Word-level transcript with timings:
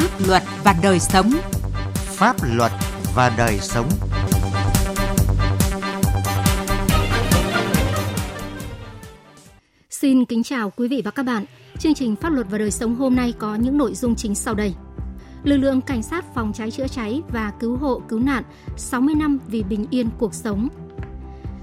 Pháp 0.00 0.26
luật 0.26 0.42
và 0.64 0.74
đời 0.82 0.98
sống. 1.00 1.30
Pháp 1.94 2.36
luật 2.56 2.72
và 3.14 3.34
đời 3.38 3.58
sống. 3.58 3.88
Xin 9.90 10.24
kính 10.24 10.42
chào 10.42 10.70
quý 10.70 10.88
vị 10.88 11.02
và 11.04 11.10
các 11.10 11.22
bạn. 11.22 11.44
Chương 11.78 11.94
trình 11.94 12.16
Pháp 12.16 12.32
luật 12.32 12.46
và 12.50 12.58
đời 12.58 12.70
sống 12.70 12.94
hôm 12.94 13.16
nay 13.16 13.34
có 13.38 13.54
những 13.54 13.78
nội 13.78 13.94
dung 13.94 14.14
chính 14.16 14.34
sau 14.34 14.54
đây. 14.54 14.74
Lực 15.44 15.56
lượng 15.56 15.80
cảnh 15.80 16.02
sát 16.02 16.24
phòng 16.34 16.52
cháy 16.52 16.70
chữa 16.70 16.88
cháy 16.88 17.22
và 17.28 17.52
cứu 17.60 17.76
hộ 17.76 18.02
cứu 18.08 18.18
nạn 18.18 18.44
60 18.76 19.14
năm 19.14 19.38
vì 19.46 19.62
bình 19.62 19.86
yên 19.90 20.08
cuộc 20.18 20.34
sống. 20.34 20.68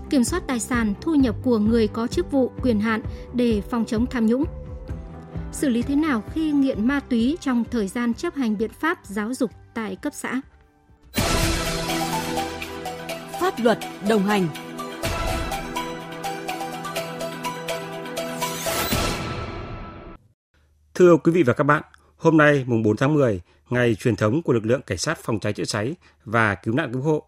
Kiểm 0.09 0.23
soát 0.23 0.43
tài 0.47 0.59
sản 0.59 0.93
thu 1.01 1.15
nhập 1.15 1.35
của 1.43 1.57
người 1.57 1.87
có 1.87 2.07
chức 2.07 2.31
vụ 2.31 2.51
quyền 2.61 2.79
hạn 2.79 3.01
để 3.33 3.61
phòng 3.61 3.85
chống 3.85 4.05
tham 4.05 4.25
nhũng. 4.25 4.43
Xử 5.57 5.69
lý 5.69 5.81
thế 5.81 5.95
nào 5.95 6.23
khi 6.33 6.51
nghiện 6.51 6.87
ma 6.87 6.99
túy 6.99 7.37
trong 7.41 7.63
thời 7.71 7.87
gian 7.87 8.13
chấp 8.13 8.35
hành 8.35 8.57
biện 8.57 8.71
pháp 8.79 8.99
giáo 9.03 9.33
dục 9.33 9.51
tại 9.73 9.95
cấp 9.95 10.13
xã? 10.15 10.41
Pháp 13.41 13.53
luật 13.57 13.77
đồng 14.09 14.23
hành 14.23 14.47
Thưa 20.93 21.17
quý 21.17 21.31
vị 21.31 21.43
và 21.43 21.53
các 21.53 21.63
bạn, 21.63 21.83
hôm 22.17 22.37
nay 22.37 22.63
mùng 22.67 22.83
4 22.83 22.97
tháng 22.97 23.13
10, 23.13 23.41
ngày 23.69 23.95
truyền 23.95 24.15
thống 24.15 24.41
của 24.41 24.53
lực 24.53 24.65
lượng 24.65 24.81
cảnh 24.81 24.97
sát 24.97 25.17
phòng 25.23 25.39
cháy 25.39 25.53
chữa 25.53 25.65
cháy 25.65 25.95
và 26.25 26.55
cứu 26.55 26.73
nạn 26.73 26.93
cứu 26.93 27.01
hộ. 27.01 27.23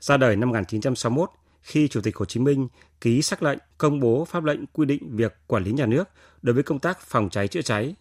Ra 0.00 0.16
đời 0.16 0.36
năm 0.36 0.48
1961 0.48 1.30
khi 1.66 1.88
Chủ 1.88 2.00
tịch 2.00 2.16
Hồ 2.16 2.24
Chí 2.24 2.40
Minh 2.40 2.68
ký 3.00 3.22
sắc 3.22 3.42
lệnh 3.42 3.58
công 3.78 4.00
bố 4.00 4.24
pháp 4.24 4.44
lệnh 4.44 4.66
quy 4.66 4.86
định 4.86 5.16
việc 5.16 5.34
quản 5.46 5.64
lý 5.64 5.72
nhà 5.72 5.86
nước 5.86 6.08
đối 6.42 6.54
với 6.54 6.62
công 6.62 6.78
tác 6.78 7.00
phòng 7.00 7.30
cháy 7.30 7.48
chữa 7.48 7.62
cháy. 7.62 7.94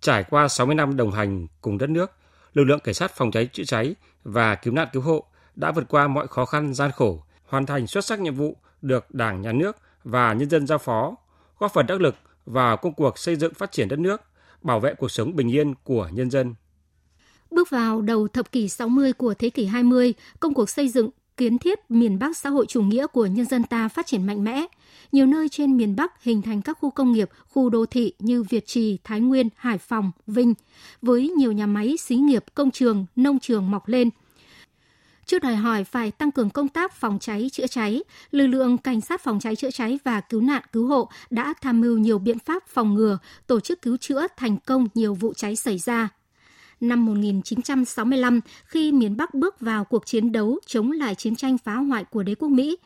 Trải 0.00 0.24
qua 0.30 0.48
60 0.48 0.74
năm 0.74 0.96
đồng 0.96 1.12
hành 1.12 1.46
cùng 1.60 1.78
đất 1.78 1.90
nước, 1.90 2.10
lực 2.54 2.64
lượng 2.64 2.80
cảnh 2.84 2.94
sát 2.94 3.16
phòng 3.16 3.30
cháy 3.30 3.48
chữa 3.52 3.64
cháy 3.64 3.94
và 4.24 4.54
cứu 4.54 4.74
nạn 4.74 4.88
cứu 4.92 5.02
hộ 5.02 5.24
đã 5.54 5.72
vượt 5.72 5.84
qua 5.88 6.08
mọi 6.08 6.26
khó 6.28 6.44
khăn 6.44 6.74
gian 6.74 6.90
khổ, 6.90 7.24
hoàn 7.44 7.66
thành 7.66 7.86
xuất 7.86 8.04
sắc 8.04 8.20
nhiệm 8.20 8.34
vụ 8.34 8.56
được 8.82 9.10
Đảng, 9.10 9.42
Nhà 9.42 9.52
nước 9.52 9.76
và 10.04 10.32
nhân 10.32 10.50
dân 10.50 10.66
giao 10.66 10.78
phó, 10.78 11.16
góp 11.58 11.72
phần 11.72 11.86
đắc 11.86 12.00
lực 12.00 12.14
vào 12.46 12.76
công 12.76 12.94
cuộc 12.94 13.18
xây 13.18 13.36
dựng 13.36 13.54
phát 13.54 13.72
triển 13.72 13.88
đất 13.88 13.98
nước, 13.98 14.20
bảo 14.62 14.80
vệ 14.80 14.94
cuộc 14.94 15.10
sống 15.10 15.36
bình 15.36 15.52
yên 15.52 15.74
của 15.84 16.08
nhân 16.12 16.30
dân. 16.30 16.54
Bước 17.50 17.70
vào 17.70 18.02
đầu 18.02 18.28
thập 18.28 18.52
kỷ 18.52 18.68
60 18.68 19.12
của 19.12 19.34
thế 19.34 19.50
kỷ 19.50 19.66
20, 19.66 20.14
công 20.40 20.54
cuộc 20.54 20.70
xây 20.70 20.88
dựng, 20.88 21.10
kiến 21.36 21.58
thiết 21.58 21.90
miền 21.90 22.18
Bắc 22.18 22.36
xã 22.36 22.50
hội 22.50 22.66
chủ 22.66 22.82
nghĩa 22.82 23.06
của 23.06 23.26
nhân 23.26 23.46
dân 23.46 23.64
ta 23.64 23.88
phát 23.88 24.06
triển 24.06 24.26
mạnh 24.26 24.44
mẽ. 24.44 24.66
Nhiều 25.12 25.26
nơi 25.26 25.48
trên 25.48 25.76
miền 25.76 25.96
Bắc 25.96 26.22
hình 26.22 26.42
thành 26.42 26.62
các 26.62 26.78
khu 26.80 26.90
công 26.90 27.12
nghiệp, 27.12 27.30
khu 27.48 27.70
đô 27.70 27.86
thị 27.86 28.12
như 28.18 28.42
Việt 28.42 28.66
Trì, 28.66 28.98
Thái 29.04 29.20
Nguyên, 29.20 29.48
Hải 29.56 29.78
Phòng, 29.78 30.10
Vinh, 30.26 30.54
với 31.02 31.28
nhiều 31.28 31.52
nhà 31.52 31.66
máy, 31.66 31.96
xí 31.96 32.16
nghiệp, 32.16 32.44
công 32.54 32.70
trường, 32.70 33.06
nông 33.16 33.38
trường 33.38 33.70
mọc 33.70 33.88
lên. 33.88 34.10
Trước 35.26 35.42
đòi 35.42 35.56
hỏi 35.56 35.84
phải 35.84 36.10
tăng 36.10 36.30
cường 36.30 36.50
công 36.50 36.68
tác 36.68 36.94
phòng 36.94 37.18
cháy 37.18 37.50
chữa 37.52 37.66
cháy, 37.66 38.02
lực 38.30 38.46
lượng 38.46 38.78
cảnh 38.78 39.00
sát 39.00 39.20
phòng 39.20 39.40
cháy 39.40 39.56
chữa 39.56 39.70
cháy 39.70 39.98
và 40.04 40.20
cứu 40.20 40.40
nạn 40.40 40.62
cứu 40.72 40.86
hộ 40.86 41.08
đã 41.30 41.54
tham 41.60 41.80
mưu 41.80 41.98
nhiều 41.98 42.18
biện 42.18 42.38
pháp 42.38 42.62
phòng 42.68 42.94
ngừa, 42.94 43.18
tổ 43.46 43.60
chức 43.60 43.82
cứu 43.82 43.96
chữa 43.96 44.26
thành 44.36 44.56
công 44.66 44.88
nhiều 44.94 45.14
vụ 45.14 45.32
cháy 45.32 45.56
xảy 45.56 45.78
ra, 45.78 46.08
năm 46.82 47.06
1965 47.06 48.40
khi 48.64 48.92
miền 48.92 49.16
Bắc 49.16 49.34
bước 49.34 49.60
vào 49.60 49.84
cuộc 49.84 50.06
chiến 50.06 50.32
đấu 50.32 50.58
chống 50.66 50.92
lại 50.92 51.14
chiến 51.14 51.36
tranh 51.36 51.58
phá 51.58 51.74
hoại 51.74 52.04
của 52.04 52.22
đế 52.22 52.34
quốc 52.34 52.48
Mỹ. 52.48 52.76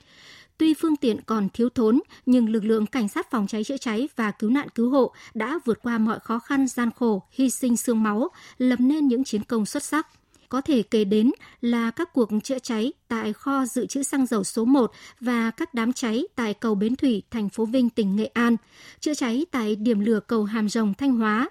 Tuy 0.58 0.74
phương 0.74 0.96
tiện 0.96 1.20
còn 1.26 1.48
thiếu 1.48 1.68
thốn, 1.68 2.00
nhưng 2.26 2.48
lực 2.48 2.64
lượng 2.64 2.86
cảnh 2.86 3.08
sát 3.08 3.30
phòng 3.30 3.46
cháy 3.46 3.64
chữa 3.64 3.76
cháy 3.76 4.08
và 4.16 4.30
cứu 4.30 4.50
nạn 4.50 4.68
cứu 4.74 4.90
hộ 4.90 5.12
đã 5.34 5.58
vượt 5.64 5.78
qua 5.82 5.98
mọi 5.98 6.18
khó 6.20 6.38
khăn 6.38 6.68
gian 6.68 6.90
khổ, 6.96 7.22
hy 7.30 7.50
sinh 7.50 7.76
xương 7.76 8.02
máu, 8.02 8.28
lập 8.58 8.80
nên 8.80 9.08
những 9.08 9.24
chiến 9.24 9.44
công 9.44 9.66
xuất 9.66 9.82
sắc. 9.82 10.06
Có 10.48 10.60
thể 10.60 10.82
kể 10.82 11.04
đến 11.04 11.30
là 11.60 11.90
các 11.90 12.12
cuộc 12.12 12.30
chữa 12.44 12.58
cháy 12.58 12.92
tại 13.08 13.32
kho 13.32 13.66
dự 13.66 13.86
trữ 13.86 14.02
xăng 14.02 14.26
dầu 14.26 14.44
số 14.44 14.64
1 14.64 14.92
và 15.20 15.50
các 15.50 15.74
đám 15.74 15.92
cháy 15.92 16.24
tại 16.36 16.54
cầu 16.54 16.74
Bến 16.74 16.96
Thủy, 16.96 17.22
thành 17.30 17.48
phố 17.48 17.64
Vinh, 17.64 17.90
tỉnh 17.90 18.16
Nghệ 18.16 18.26
An, 18.26 18.56
chữa 19.00 19.14
cháy 19.14 19.46
tại 19.50 19.76
điểm 19.76 20.00
lửa 20.00 20.20
cầu 20.26 20.44
Hàm 20.44 20.68
Rồng, 20.68 20.94
Thanh 20.94 21.16
Hóa, 21.16 21.48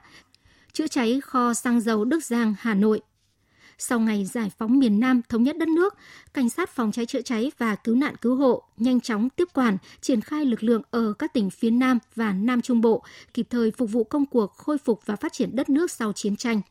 chữa 0.76 0.88
cháy 0.88 1.22
kho 1.22 1.54
xăng 1.54 1.82
dầu 1.82 2.06
Đức 2.06 2.24
Giang, 2.24 2.56
Hà 2.60 2.74
Nội. 2.74 3.02
Sau 3.78 4.00
ngày 4.00 4.26
giải 4.26 4.52
phóng 4.58 4.80
miền 4.80 5.00
Nam 5.00 5.22
thống 5.30 5.44
nhất 5.44 5.58
đất 5.58 5.68
nước, 5.68 5.96
cảnh 6.34 6.50
sát 6.50 6.70
phòng 6.70 6.92
cháy 6.92 7.06
chữa 7.06 7.22
cháy 7.22 7.52
và 7.58 7.76
cứu 7.76 7.96
nạn 7.96 8.16
cứu 8.22 8.36
hộ 8.36 8.64
nhanh 8.78 9.02
chóng 9.02 9.30
tiếp 9.30 9.48
quản, 9.54 9.78
triển 10.02 10.22
khai 10.22 10.46
lực 10.46 10.64
lượng 10.64 10.82
ở 10.92 11.14
các 11.14 11.34
tỉnh 11.34 11.50
phía 11.50 11.72
Nam 11.72 12.00
và 12.16 12.34
Nam 12.34 12.62
Trung 12.62 12.82
Bộ, 12.82 13.04
kịp 13.34 13.48
thời 13.50 13.72
phục 13.72 13.92
vụ 13.92 14.04
công 14.04 14.26
cuộc 14.26 14.54
khôi 14.54 14.78
phục 14.78 15.06
và 15.06 15.16
phát 15.16 15.34
triển 15.34 15.56
đất 15.56 15.70
nước 15.70 15.92
sau 15.92 16.14
chiến 16.14 16.36
tranh. 16.36 16.62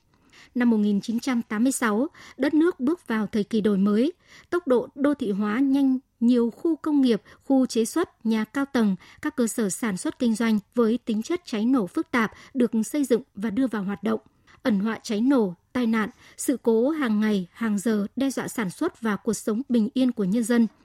Năm 0.55 0.71
1986, 0.71 2.07
đất 2.37 2.55
nước 2.55 2.81
bước 2.81 3.09
vào 3.09 3.27
thời 3.27 3.45
kỳ 3.45 3.61
đổi 3.61 3.79
mới, 3.79 4.13
tốc 4.51 4.69
độ 4.69 4.89
đô 4.95 5.15
thị 5.15 5.31
hóa 5.31 5.59
nhanh 5.59 5.99
nhiều 6.21 6.51
khu 6.51 6.77
công 6.77 7.01
nghiệp, 7.01 7.23
khu 7.45 7.67
chế 7.67 7.85
xuất, 7.85 8.27
nhà 8.27 8.45
cao 8.45 8.65
tầng, 8.73 8.97
các 9.23 9.37
cơ 9.37 9.47
sở 9.47 9.71
sản 9.71 9.97
xuất 9.97 10.19
kinh 10.19 10.35
doanh 10.35 10.59
với 10.75 10.99
tính 11.05 11.23
chất 11.23 11.41
cháy 11.45 11.65
nổ 11.65 11.87
phức 11.87 12.11
tạp 12.11 12.33
được 12.55 12.71
xây 12.85 13.05
dựng 13.05 13.23
và 13.35 13.51
đưa 13.51 13.67
vào 13.67 13.83
hoạt 13.83 14.03
động. 14.03 14.21
Ẩn 14.63 14.81
họa 14.81 14.99
cháy 15.03 15.21
nổ, 15.21 15.55
tai 15.73 15.87
nạn, 15.87 16.11
sự 16.37 16.57
cố 16.63 16.91
hàng 16.91 17.21
ngày, 17.21 17.49
hàng 17.53 17.79
giờ 17.79 18.07
đe 18.17 18.31
dọa 18.31 18.49
sản 18.49 18.71
xuất 18.71 19.01
và 19.01 19.17
cuộc 19.17 19.35
sống 19.35 19.63
bình 19.69 19.89
yên 19.95 20.13
của 20.13 20.25
nhân 20.25 20.43
dân– 20.43 20.67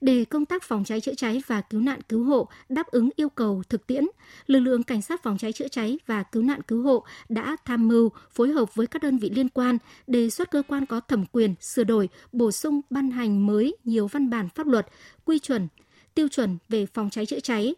để 0.00 0.24
công 0.24 0.46
tác 0.46 0.62
phòng 0.62 0.84
cháy 0.84 1.00
chữa 1.00 1.14
cháy 1.14 1.42
và 1.46 1.60
cứu 1.60 1.80
nạn 1.80 2.00
cứu 2.08 2.24
hộ 2.24 2.48
đáp 2.68 2.86
ứng 2.86 3.10
yêu 3.16 3.28
cầu 3.28 3.62
thực 3.68 3.86
tiễn, 3.86 4.04
lực 4.46 4.60
lượng 4.60 4.82
cảnh 4.82 5.02
sát 5.02 5.22
phòng 5.22 5.38
cháy 5.38 5.52
chữa 5.52 5.68
cháy 5.68 5.98
và 6.06 6.22
cứu 6.22 6.42
nạn 6.42 6.62
cứu 6.62 6.82
hộ 6.82 7.04
đã 7.28 7.56
tham 7.64 7.88
mưu 7.88 8.10
phối 8.30 8.48
hợp 8.48 8.74
với 8.74 8.86
các 8.86 9.02
đơn 9.02 9.18
vị 9.18 9.30
liên 9.30 9.48
quan 9.48 9.78
đề 10.06 10.30
xuất 10.30 10.50
cơ 10.50 10.62
quan 10.68 10.86
có 10.86 11.00
thẩm 11.00 11.24
quyền 11.32 11.54
sửa 11.60 11.84
đổi, 11.84 12.08
bổ 12.32 12.52
sung 12.52 12.80
ban 12.90 13.10
hành 13.10 13.46
mới 13.46 13.76
nhiều 13.84 14.06
văn 14.06 14.30
bản 14.30 14.48
pháp 14.48 14.66
luật, 14.66 14.86
quy 15.24 15.38
chuẩn, 15.38 15.68
tiêu 16.14 16.28
chuẩn 16.28 16.58
về 16.68 16.86
phòng 16.86 17.10
cháy 17.10 17.26
chữa 17.26 17.40
cháy, 17.40 17.74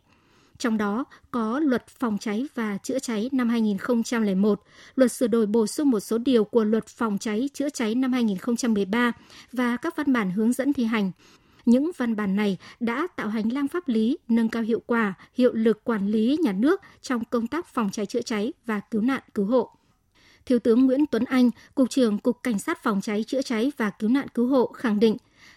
trong 0.59 0.79
đó 0.79 1.05
có 1.31 1.61
Luật 1.61 1.87
Phòng 1.87 2.19
cháy 2.19 2.47
và 2.55 2.79
Chữa 2.83 2.99
cháy 2.99 3.29
năm 3.33 3.49
2001, 3.49 4.63
Luật 4.95 5.13
sửa 5.13 5.27
đổi 5.27 5.47
bổ 5.47 5.67
sung 5.67 5.91
một 5.91 6.01
số 6.01 6.19
điều 6.19 6.45
của 6.45 6.65
Luật 6.65 6.87
Phòng 6.87 7.19
cháy 7.19 7.49
Chữa 7.55 7.69
cháy 7.69 7.95
năm 7.95 8.13
2013 8.13 9.13
và 9.53 9.77
các 9.77 9.97
văn 9.97 10.13
bản 10.13 10.31
hướng 10.31 10.53
dẫn 10.53 10.73
thi 10.73 10.85
hành. 10.85 11.13
Những 11.69 11.91
văn 11.97 12.17
bản 12.17 12.37
này 12.37 12.59
đã 12.81 13.07
tạo 13.17 13.29
hành 13.29 13.53
lang 13.53 13.69
pháp 13.69 13.89
lý, 13.89 14.19
nâng 14.29 14.49
cao 14.49 14.63
hiệu 14.63 14.83
quả, 14.87 15.15
hiệu 15.35 15.53
lực 15.55 15.85
quản 15.85 16.09
lý 16.09 16.37
nhà 16.41 16.53
nước 16.53 16.81
trong 17.03 17.25
công 17.25 17.47
tác 17.47 17.67
phòng 17.67 17.91
cháy 17.91 18.07
chữa 18.07 18.23
cháy 18.23 18.53
và 18.67 18.81
cứu 18.81 19.01
nạn 19.01 19.23
cứu 19.35 19.47
hộ. 19.47 19.71
Thiếu 20.47 20.59
tướng 20.59 20.87
Nguyễn 20.87 21.07
Tuấn 21.07 21.25
Anh, 21.25 21.51
Cục 21.75 21.91
trưởng 21.91 22.19
Cục 22.19 22.43
Cảnh 22.43 22.59
sát 22.59 22.83
phòng 22.83 23.01
cháy 23.01 23.25
chữa 23.25 23.43
cháy 23.43 23.73
và 23.77 23.91
cứu 23.91 24.11
nạn 24.11 24.29
cứu 24.29 24.47
hộ 24.47 24.67
khẳng 24.67 25.01
định, 25.01 25.17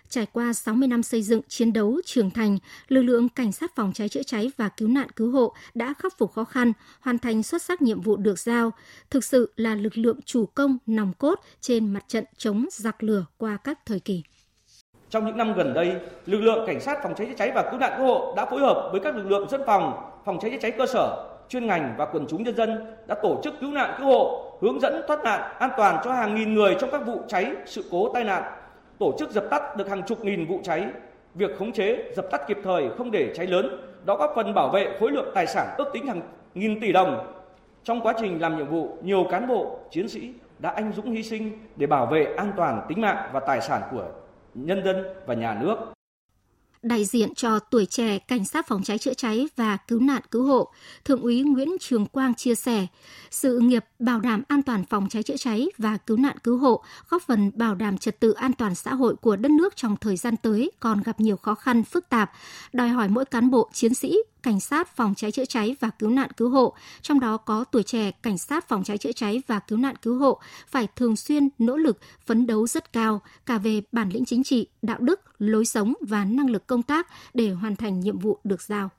trải 0.09 0.25
qua 0.25 0.53
60 0.53 0.87
năm 0.87 1.03
xây 1.03 1.21
dựng, 1.21 1.41
chiến 1.47 1.73
đấu, 1.73 2.01
trưởng 2.05 2.31
thành, 2.31 2.57
lực 2.87 3.01
lượng 3.01 3.29
cảnh 3.29 3.51
sát 3.51 3.75
phòng 3.75 3.93
cháy 3.93 4.09
chữa 4.09 4.23
cháy 4.23 4.51
và 4.57 4.69
cứu 4.69 4.87
nạn 4.87 5.09
cứu 5.09 5.31
hộ 5.31 5.53
đã 5.73 5.93
khắc 5.93 6.17
phục 6.17 6.33
khó 6.33 6.43
khăn, 6.43 6.73
hoàn 6.99 7.19
thành 7.19 7.43
xuất 7.43 7.61
sắc 7.61 7.81
nhiệm 7.81 8.01
vụ 8.01 8.15
được 8.15 8.39
giao, 8.39 8.71
thực 9.09 9.23
sự 9.23 9.53
là 9.55 9.75
lực 9.75 9.97
lượng 9.97 10.19
chủ 10.25 10.45
công 10.45 10.77
nòng 10.85 11.13
cốt 11.13 11.39
trên 11.61 11.93
mặt 11.93 12.03
trận 12.07 12.25
chống 12.37 12.65
giặc 12.71 13.03
lửa 13.03 13.25
qua 13.37 13.57
các 13.57 13.85
thời 13.85 13.99
kỳ. 13.99 14.23
Trong 15.11 15.25
những 15.25 15.37
năm 15.37 15.53
gần 15.53 15.73
đây, 15.73 15.95
lực 16.25 16.39
lượng 16.39 16.67
cảnh 16.67 16.79
sát 16.79 17.03
phòng 17.03 17.15
cháy 17.15 17.27
chữa 17.27 17.33
cháy 17.37 17.51
và 17.55 17.63
cứu 17.71 17.79
nạn 17.79 17.93
cứu 17.97 18.05
hộ 18.05 18.33
đã 18.37 18.45
phối 18.45 18.59
hợp 18.59 18.89
với 18.91 19.01
các 19.01 19.15
lực 19.15 19.29
lượng 19.29 19.49
dân 19.49 19.61
phòng, 19.65 20.11
phòng 20.25 20.39
cháy 20.39 20.51
chữa 20.51 20.57
cháy 20.61 20.71
cơ 20.71 20.85
sở, 20.85 21.27
chuyên 21.49 21.67
ngành 21.67 21.93
và 21.97 22.05
quần 22.05 22.27
chúng 22.27 22.43
nhân 22.43 22.55
dân 22.55 22.95
đã 23.07 23.15
tổ 23.15 23.39
chức 23.43 23.53
cứu 23.61 23.71
nạn 23.71 23.95
cứu 23.97 24.07
hộ, 24.07 24.51
hướng 24.61 24.79
dẫn 24.79 25.01
thoát 25.07 25.23
nạn 25.23 25.51
an 25.59 25.69
toàn 25.77 26.01
cho 26.03 26.13
hàng 26.13 26.35
nghìn 26.35 26.53
người 26.53 26.75
trong 26.79 26.91
các 26.91 27.05
vụ 27.05 27.19
cháy, 27.27 27.51
sự 27.65 27.83
cố 27.91 28.13
tai 28.13 28.23
nạn, 28.23 28.43
tổ 28.99 29.13
chức 29.19 29.31
dập 29.31 29.43
tắt 29.49 29.77
được 29.77 29.89
hàng 29.89 30.03
chục 30.03 30.25
nghìn 30.25 30.45
vụ 30.45 30.59
cháy. 30.63 30.85
Việc 31.35 31.57
khống 31.59 31.71
chế, 31.71 32.11
dập 32.15 32.25
tắt 32.31 32.41
kịp 32.47 32.57
thời 32.63 32.89
không 32.97 33.11
để 33.11 33.33
cháy 33.35 33.47
lớn, 33.47 33.77
đó 34.05 34.15
góp 34.15 34.31
phần 34.35 34.53
bảo 34.53 34.69
vệ 34.69 34.87
khối 34.99 35.11
lượng 35.11 35.31
tài 35.35 35.47
sản 35.47 35.67
ước 35.77 35.89
tính 35.93 36.07
hàng 36.07 36.21
nghìn 36.53 36.79
tỷ 36.79 36.91
đồng. 36.91 37.33
Trong 37.83 38.01
quá 38.01 38.13
trình 38.19 38.41
làm 38.41 38.57
nhiệm 38.57 38.67
vụ, 38.67 38.97
nhiều 39.01 39.25
cán 39.31 39.47
bộ, 39.47 39.79
chiến 39.89 40.09
sĩ 40.09 40.33
đã 40.59 40.69
anh 40.69 40.91
dũng 40.95 41.11
hy 41.11 41.23
sinh 41.23 41.51
để 41.75 41.87
bảo 41.87 42.05
vệ 42.05 42.27
an 42.37 42.51
toàn 42.57 42.81
tính 42.87 43.01
mạng 43.01 43.29
và 43.33 43.39
tài 43.39 43.61
sản 43.61 43.81
của 43.91 44.03
nhân 44.53 44.81
dân 44.85 45.03
và 45.25 45.33
nhà 45.33 45.59
nước. 45.61 45.75
Đại 46.83 47.05
diện 47.05 47.35
cho 47.35 47.59
tuổi 47.59 47.85
trẻ 47.85 48.19
cảnh 48.19 48.45
sát 48.45 48.67
phòng 48.67 48.83
cháy 48.83 48.97
chữa 48.97 49.13
cháy 49.13 49.47
và 49.55 49.77
cứu 49.87 49.99
nạn 49.99 50.21
cứu 50.31 50.45
hộ, 50.45 50.71
Thượng 51.05 51.21
úy 51.21 51.41
Nguyễn 51.41 51.69
Trường 51.79 52.05
Quang 52.05 52.33
chia 52.33 52.55
sẻ, 52.55 52.87
sự 53.31 53.59
nghiệp 53.59 53.85
bảo 53.99 54.19
đảm 54.19 54.43
an 54.47 54.63
toàn 54.63 54.85
phòng 54.85 55.09
cháy 55.09 55.23
chữa 55.23 55.37
cháy 55.37 55.67
và 55.77 55.97
cứu 55.97 56.17
nạn 56.17 56.37
cứu 56.43 56.57
hộ 56.57 56.83
góp 57.09 57.21
phần 57.21 57.51
bảo 57.55 57.75
đảm 57.75 57.97
trật 57.97 58.19
tự 58.19 58.31
an 58.31 58.53
toàn 58.53 58.75
xã 58.75 58.93
hội 58.93 59.15
của 59.15 59.35
đất 59.35 59.51
nước 59.51 59.75
trong 59.75 59.97
thời 59.97 60.17
gian 60.17 60.37
tới 60.37 60.71
còn 60.79 61.01
gặp 61.01 61.19
nhiều 61.19 61.37
khó 61.37 61.55
khăn 61.55 61.83
phức 61.83 62.09
tạp, 62.09 62.31
đòi 62.73 62.89
hỏi 62.89 63.07
mỗi 63.09 63.25
cán 63.25 63.49
bộ 63.51 63.69
chiến 63.73 63.93
sĩ 63.93 64.17
cảnh 64.43 64.59
sát 64.59 64.87
phòng 64.95 65.13
cháy 65.15 65.31
chữa 65.31 65.45
cháy 65.45 65.75
và 65.79 65.89
cứu 65.99 66.09
nạn 66.09 66.29
cứu 66.37 66.49
hộ, 66.49 66.73
trong 67.01 67.19
đó 67.19 67.37
có 67.37 67.63
tuổi 67.71 67.83
trẻ 67.83 68.11
cảnh 68.23 68.37
sát 68.37 68.67
phòng 68.67 68.83
cháy 68.83 68.97
chữa 68.97 69.11
cháy 69.11 69.41
và 69.47 69.59
cứu 69.59 69.77
nạn 69.77 69.95
cứu 70.01 70.19
hộ 70.19 70.39
phải 70.67 70.87
thường 70.95 71.15
xuyên 71.15 71.49
nỗ 71.59 71.77
lực 71.77 71.97
phấn 72.25 72.47
đấu 72.47 72.67
rất 72.67 72.93
cao 72.93 73.21
cả 73.45 73.57
về 73.57 73.81
bản 73.91 74.09
lĩnh 74.09 74.25
chính 74.25 74.43
trị, 74.43 74.67
đạo 74.81 74.97
đức, 74.99 75.21
lối 75.39 75.65
sống 75.65 75.93
và 76.01 76.25
năng 76.25 76.49
lực 76.49 76.67
công 76.67 76.83
tác 76.83 77.07
để 77.33 77.49
hoàn 77.49 77.75
thành 77.75 77.99
nhiệm 77.99 78.19
vụ 78.19 78.37
được 78.43 78.61
giao. 78.61 78.89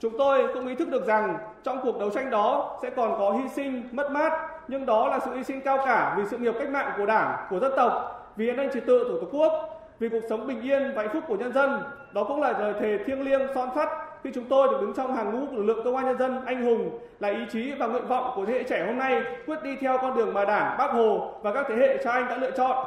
Chúng 0.00 0.18
tôi 0.18 0.54
cũng 0.54 0.66
ý 0.66 0.74
thức 0.74 0.88
được 0.88 1.06
rằng 1.06 1.36
trong 1.64 1.78
cuộc 1.82 1.98
đấu 1.98 2.10
tranh 2.10 2.30
đó 2.30 2.78
sẽ 2.82 2.90
còn 2.96 3.18
có 3.18 3.32
hy 3.32 3.48
sinh, 3.56 3.88
mất 3.92 4.10
mát, 4.10 4.32
nhưng 4.68 4.86
đó 4.86 5.08
là 5.08 5.20
sự 5.24 5.34
hy 5.34 5.44
sinh 5.44 5.60
cao 5.64 5.78
cả 5.86 6.14
vì 6.18 6.22
sự 6.30 6.38
nghiệp 6.38 6.54
cách 6.58 6.68
mạng 6.68 6.92
của 6.96 7.06
Đảng, 7.06 7.46
của 7.50 7.58
dân 7.60 7.72
tộc, 7.76 7.92
vì 8.36 8.48
an 8.48 8.56
ninh 8.56 8.70
trật 8.74 8.86
tự 8.86 9.04
của 9.08 9.20
Tổ 9.20 9.38
quốc, 9.38 9.52
vì 9.98 10.08
cuộc 10.08 10.20
sống 10.28 10.46
bình 10.46 10.62
yên 10.62 10.92
và 10.96 11.02
hạnh 11.02 11.10
phúc 11.12 11.24
của 11.28 11.36
nhân 11.36 11.52
dân. 11.52 11.82
Đó 12.14 12.24
cũng 12.24 12.40
là 12.40 12.52
lời 12.58 12.74
thề 12.80 12.98
thiêng 13.06 13.22
liêng 13.22 13.40
son 13.54 13.68
sắt 13.74 13.88
khi 14.24 14.30
chúng 14.34 14.44
tôi 14.48 14.68
được 14.68 14.78
đứng 14.80 14.92
trong 14.96 15.16
hàng 15.16 15.32
ngũ 15.32 15.46
của 15.46 15.56
lực 15.56 15.62
lượng 15.62 15.84
công 15.84 15.96
an 15.96 16.06
nhân 16.06 16.18
dân 16.18 16.44
anh 16.44 16.64
hùng 16.64 16.98
là 17.20 17.28
ý 17.28 17.44
chí 17.52 17.72
và 17.78 17.86
nguyện 17.86 18.06
vọng 18.08 18.32
của 18.36 18.46
thế 18.46 18.52
hệ 18.52 18.62
trẻ 18.68 18.86
hôm 18.86 18.98
nay 18.98 19.22
quyết 19.46 19.58
đi 19.64 19.70
theo 19.80 19.98
con 20.02 20.16
đường 20.16 20.34
mà 20.34 20.44
Đảng, 20.44 20.78
Bác 20.78 20.92
Hồ 20.92 21.40
và 21.42 21.54
các 21.54 21.66
thế 21.68 21.76
hệ 21.76 22.04
cha 22.04 22.12
anh 22.12 22.28
đã 22.28 22.36
lựa 22.36 22.50
chọn 22.56 22.86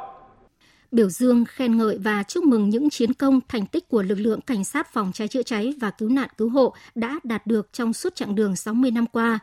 biểu 0.96 1.08
dương, 1.10 1.44
khen 1.44 1.78
ngợi 1.78 1.98
và 1.98 2.22
chúc 2.22 2.44
mừng 2.44 2.70
những 2.70 2.90
chiến 2.90 3.14
công, 3.14 3.40
thành 3.48 3.66
tích 3.66 3.88
của 3.88 4.02
lực 4.02 4.18
lượng 4.18 4.40
cảnh 4.40 4.64
sát 4.64 4.92
phòng 4.92 5.12
cháy 5.14 5.28
chữa 5.28 5.42
cháy 5.42 5.74
và 5.80 5.90
cứu 5.90 6.08
nạn 6.08 6.28
cứu 6.38 6.48
hộ 6.48 6.74
đã 6.94 7.20
đạt 7.22 7.46
được 7.46 7.72
trong 7.72 7.92
suốt 7.92 8.14
chặng 8.14 8.34
đường 8.34 8.56
60 8.56 8.90
năm 8.90 9.06
qua. 9.06 9.38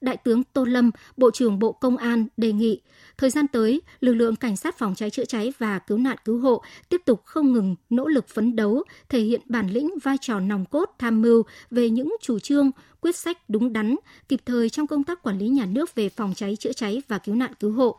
Đại 0.00 0.16
tướng 0.16 0.44
Tô 0.44 0.64
Lâm, 0.64 0.90
Bộ 1.16 1.30
trưởng 1.30 1.58
Bộ 1.58 1.72
Công 1.72 1.96
an 1.96 2.26
đề 2.36 2.52
nghị 2.52 2.80
thời 3.18 3.30
gian 3.30 3.48
tới, 3.48 3.82
lực 4.00 4.14
lượng 4.14 4.36
cảnh 4.36 4.56
sát 4.56 4.78
phòng 4.78 4.94
cháy 4.94 5.10
chữa 5.10 5.24
cháy 5.24 5.52
và 5.58 5.78
cứu 5.78 5.98
nạn 5.98 6.16
cứu 6.24 6.38
hộ 6.38 6.62
tiếp 6.88 7.02
tục 7.04 7.22
không 7.24 7.52
ngừng 7.52 7.76
nỗ 7.90 8.06
lực 8.06 8.28
phấn 8.28 8.56
đấu, 8.56 8.82
thể 9.08 9.20
hiện 9.20 9.40
bản 9.44 9.70
lĩnh 9.70 9.90
vai 10.02 10.16
trò 10.20 10.40
nòng 10.40 10.64
cốt 10.64 10.90
tham 10.98 11.22
mưu 11.22 11.42
về 11.70 11.90
những 11.90 12.16
chủ 12.22 12.38
trương, 12.38 12.70
quyết 13.00 13.16
sách 13.16 13.38
đúng 13.48 13.72
đắn, 13.72 13.96
kịp 14.28 14.40
thời 14.46 14.70
trong 14.70 14.86
công 14.86 15.04
tác 15.04 15.22
quản 15.22 15.38
lý 15.38 15.48
nhà 15.48 15.66
nước 15.66 15.94
về 15.94 16.08
phòng 16.08 16.34
cháy 16.34 16.56
chữa 16.56 16.72
cháy 16.72 17.02
và 17.08 17.18
cứu 17.18 17.34
nạn 17.34 17.52
cứu 17.60 17.72
hộ 17.72 17.96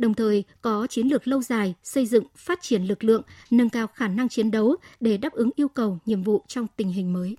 đồng 0.00 0.14
thời 0.14 0.44
có 0.62 0.86
chiến 0.86 1.06
lược 1.06 1.28
lâu 1.28 1.42
dài 1.42 1.74
xây 1.82 2.06
dựng, 2.06 2.24
phát 2.36 2.58
triển 2.62 2.82
lực 2.82 3.04
lượng, 3.04 3.22
nâng 3.50 3.70
cao 3.70 3.86
khả 3.86 4.08
năng 4.08 4.28
chiến 4.28 4.50
đấu 4.50 4.76
để 5.00 5.16
đáp 5.16 5.32
ứng 5.32 5.50
yêu 5.56 5.68
cầu, 5.68 5.98
nhiệm 6.06 6.22
vụ 6.22 6.44
trong 6.48 6.66
tình 6.76 6.92
hình 6.92 7.12
mới. 7.12 7.36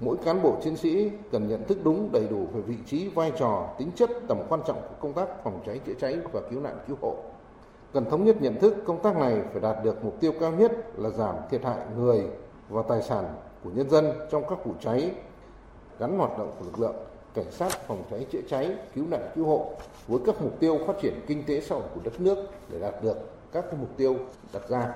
Mỗi 0.00 0.16
cán 0.24 0.42
bộ 0.42 0.56
chiến 0.64 0.76
sĩ 0.76 1.10
cần 1.32 1.48
nhận 1.48 1.64
thức 1.64 1.78
đúng 1.84 2.12
đầy 2.12 2.26
đủ 2.30 2.46
về 2.52 2.60
vị 2.60 2.76
trí, 2.86 3.08
vai 3.08 3.32
trò, 3.38 3.74
tính 3.78 3.90
chất, 3.96 4.10
tầm 4.28 4.38
quan 4.48 4.60
trọng 4.66 4.80
của 4.80 4.94
công 5.00 5.12
tác 5.12 5.44
phòng 5.44 5.60
cháy 5.66 5.80
chữa 5.86 5.94
cháy 6.00 6.18
và 6.32 6.40
cứu 6.50 6.60
nạn 6.60 6.78
cứu 6.88 6.96
hộ. 7.00 7.16
Cần 7.92 8.10
thống 8.10 8.24
nhất 8.24 8.36
nhận 8.42 8.60
thức 8.60 8.76
công 8.86 9.02
tác 9.02 9.16
này 9.16 9.42
phải 9.52 9.60
đạt 9.60 9.84
được 9.84 10.04
mục 10.04 10.20
tiêu 10.20 10.32
cao 10.40 10.52
nhất 10.52 10.72
là 10.96 11.10
giảm 11.10 11.34
thiệt 11.50 11.64
hại 11.64 11.78
người 11.96 12.22
và 12.68 12.82
tài 12.88 13.02
sản 13.02 13.24
của 13.64 13.70
nhân 13.70 13.90
dân 13.90 14.12
trong 14.30 14.42
các 14.50 14.66
vụ 14.66 14.74
cháy, 14.80 15.10
gắn 15.98 16.18
hoạt 16.18 16.38
động 16.38 16.52
của 16.58 16.64
lực 16.64 16.78
lượng 16.78 16.96
cảnh 17.34 17.50
sát 17.50 17.86
phòng 17.86 18.02
cháy 18.10 18.26
chữa 18.32 18.40
cháy, 18.48 18.76
cứu 18.94 19.06
nạn 19.10 19.30
cứu 19.34 19.46
hộ 19.46 19.72
với 20.08 20.20
các 20.26 20.42
mục 20.42 20.60
tiêu 20.60 20.78
phát 20.86 20.96
triển 21.02 21.20
kinh 21.26 21.44
tế 21.46 21.60
xã 21.60 21.74
hội 21.74 21.84
của 21.94 22.00
đất 22.04 22.20
nước 22.20 22.38
để 22.68 22.78
đạt 22.78 23.02
được 23.02 23.16
các 23.52 23.64
mục 23.80 23.96
tiêu 23.96 24.16
đặt 24.52 24.68
ra. 24.68 24.92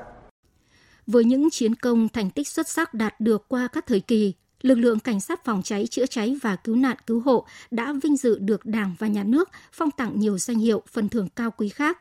Với 1.06 1.24
những 1.24 1.50
chiến 1.50 1.74
công 1.74 2.08
thành 2.08 2.30
tích 2.30 2.48
xuất 2.48 2.68
sắc 2.68 2.94
đạt 2.94 3.20
được 3.20 3.48
qua 3.48 3.68
các 3.72 3.86
thời 3.86 4.00
kỳ, 4.00 4.34
lực 4.64 4.78
lượng 4.78 4.98
cảnh 4.98 5.20
sát 5.20 5.44
phòng 5.44 5.62
cháy 5.62 5.86
chữa 5.86 6.06
cháy 6.06 6.36
và 6.42 6.56
cứu 6.56 6.76
nạn 6.76 6.96
cứu 7.06 7.20
hộ 7.20 7.46
đã 7.70 7.94
vinh 8.02 8.16
dự 8.16 8.38
được 8.38 8.64
Đảng 8.64 8.94
và 8.98 9.06
Nhà 9.06 9.22
nước 9.22 9.50
phong 9.72 9.90
tặng 9.90 10.20
nhiều 10.20 10.38
danh 10.38 10.58
hiệu 10.58 10.82
phần 10.92 11.08
thưởng 11.08 11.28
cao 11.36 11.50
quý 11.50 11.68
khác. 11.68 11.98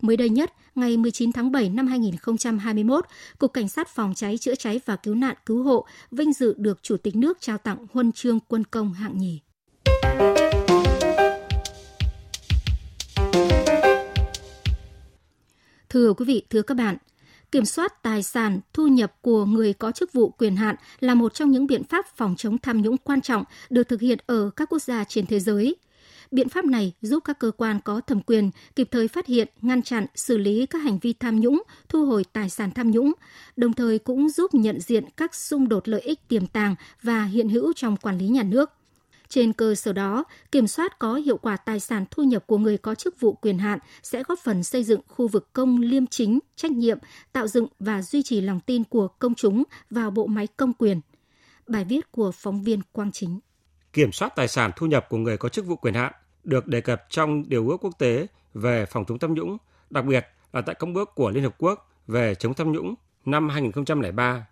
Mới 0.00 0.16
đây 0.16 0.28
nhất, 0.28 0.52
ngày 0.74 0.96
19 0.96 1.32
tháng 1.32 1.52
7 1.52 1.68
năm 1.68 1.86
2021, 1.86 3.04
Cục 3.38 3.52
Cảnh 3.52 3.68
sát 3.68 3.88
phòng 3.88 4.14
cháy 4.14 4.38
chữa 4.38 4.54
cháy 4.54 4.80
và 4.86 4.96
cứu 4.96 5.14
nạn 5.14 5.36
cứu 5.46 5.62
hộ 5.62 5.86
vinh 6.10 6.32
dự 6.32 6.54
được 6.58 6.82
Chủ 6.82 6.96
tịch 6.96 7.16
nước 7.16 7.38
trao 7.40 7.58
tặng 7.58 7.86
huân 7.92 8.12
chương 8.12 8.38
quân 8.48 8.64
công 8.64 8.92
hạng 8.92 9.18
nhì. 9.18 9.40
Thưa 15.88 16.12
quý 16.12 16.24
vị, 16.24 16.42
thưa 16.50 16.62
các 16.62 16.76
bạn, 16.76 16.96
kiểm 17.52 17.64
soát 17.64 18.02
tài 18.02 18.22
sản, 18.22 18.60
thu 18.72 18.86
nhập 18.86 19.14
của 19.20 19.44
người 19.44 19.72
có 19.72 19.92
chức 19.92 20.12
vụ 20.12 20.30
quyền 20.30 20.56
hạn 20.56 20.76
là 21.00 21.14
một 21.14 21.34
trong 21.34 21.50
những 21.50 21.66
biện 21.66 21.84
pháp 21.84 22.06
phòng 22.16 22.34
chống 22.38 22.58
tham 22.58 22.82
nhũng 22.82 22.96
quan 22.96 23.20
trọng 23.20 23.44
được 23.70 23.88
thực 23.88 24.00
hiện 24.00 24.18
ở 24.26 24.50
các 24.56 24.68
quốc 24.68 24.82
gia 24.82 25.04
trên 25.04 25.26
thế 25.26 25.40
giới. 25.40 25.76
Biện 26.30 26.48
pháp 26.48 26.64
này 26.64 26.92
giúp 27.02 27.24
các 27.24 27.38
cơ 27.38 27.50
quan 27.56 27.80
có 27.84 28.00
thẩm 28.00 28.20
quyền 28.20 28.50
kịp 28.76 28.88
thời 28.90 29.08
phát 29.08 29.26
hiện, 29.26 29.48
ngăn 29.62 29.82
chặn, 29.82 30.06
xử 30.14 30.38
lý 30.38 30.66
các 30.66 30.78
hành 30.78 30.98
vi 30.98 31.12
tham 31.12 31.40
nhũng, 31.40 31.62
thu 31.88 32.06
hồi 32.06 32.24
tài 32.32 32.50
sản 32.50 32.70
tham 32.70 32.90
nhũng, 32.90 33.12
đồng 33.56 33.72
thời 33.72 33.98
cũng 33.98 34.28
giúp 34.28 34.54
nhận 34.54 34.80
diện 34.80 35.04
các 35.16 35.34
xung 35.34 35.68
đột 35.68 35.88
lợi 35.88 36.00
ích 36.00 36.28
tiềm 36.28 36.46
tàng 36.46 36.74
và 37.02 37.24
hiện 37.24 37.48
hữu 37.48 37.72
trong 37.72 37.96
quản 37.96 38.18
lý 38.18 38.28
nhà 38.28 38.42
nước. 38.42 38.70
Trên 39.34 39.52
cơ 39.52 39.74
sở 39.74 39.92
đó, 39.92 40.24
kiểm 40.50 40.66
soát 40.66 40.98
có 40.98 41.14
hiệu 41.14 41.36
quả 41.36 41.56
tài 41.56 41.80
sản 41.80 42.04
thu 42.10 42.22
nhập 42.22 42.46
của 42.46 42.58
người 42.58 42.78
có 42.78 42.94
chức 42.94 43.20
vụ 43.20 43.32
quyền 43.32 43.58
hạn 43.58 43.78
sẽ 44.02 44.22
góp 44.22 44.38
phần 44.44 44.64
xây 44.64 44.84
dựng 44.84 45.00
khu 45.08 45.28
vực 45.28 45.52
công 45.52 45.80
liêm 45.80 46.06
chính, 46.06 46.38
trách 46.56 46.70
nhiệm, 46.70 46.98
tạo 47.32 47.46
dựng 47.46 47.66
và 47.78 48.02
duy 48.02 48.22
trì 48.22 48.40
lòng 48.40 48.60
tin 48.60 48.84
của 48.84 49.08
công 49.08 49.34
chúng 49.34 49.62
vào 49.90 50.10
bộ 50.10 50.26
máy 50.26 50.46
công 50.56 50.72
quyền. 50.72 51.00
Bài 51.66 51.84
viết 51.84 52.12
của 52.12 52.32
phóng 52.32 52.62
viên 52.62 52.80
Quang 52.92 53.12
Chính. 53.12 53.40
Kiểm 53.92 54.12
soát 54.12 54.32
tài 54.36 54.48
sản 54.48 54.70
thu 54.76 54.86
nhập 54.86 55.06
của 55.08 55.16
người 55.16 55.36
có 55.36 55.48
chức 55.48 55.66
vụ 55.66 55.76
quyền 55.76 55.94
hạn 55.94 56.12
được 56.44 56.66
đề 56.66 56.80
cập 56.80 57.02
trong 57.10 57.48
điều 57.48 57.68
ước 57.68 57.76
quốc 57.80 57.98
tế 57.98 58.26
về 58.54 58.86
phòng 58.86 59.04
chống 59.08 59.18
tham 59.18 59.34
nhũng, 59.34 59.56
đặc 59.90 60.04
biệt 60.04 60.26
là 60.52 60.60
tại 60.60 60.74
công 60.74 60.94
ước 60.94 61.10
của 61.14 61.30
Liên 61.30 61.42
Hợp 61.42 61.54
Quốc 61.58 61.90
về 62.06 62.34
chống 62.34 62.54
tham 62.54 62.72
nhũng 62.72 62.94
năm 63.24 63.48
2003. 63.48 64.46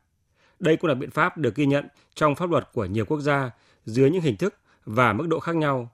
Đây 0.60 0.76
cũng 0.76 0.88
là 0.88 0.94
biện 0.94 1.10
pháp 1.10 1.38
được 1.38 1.54
ghi 1.54 1.66
nhận 1.66 1.88
trong 2.14 2.34
pháp 2.34 2.50
luật 2.50 2.68
của 2.72 2.84
nhiều 2.84 3.04
quốc 3.04 3.20
gia 3.20 3.50
dưới 3.84 4.10
những 4.10 4.22
hình 4.22 4.36
thức 4.36 4.54
và 4.84 5.12
mức 5.12 5.26
độ 5.28 5.40
khác 5.40 5.56
nhau. 5.56 5.90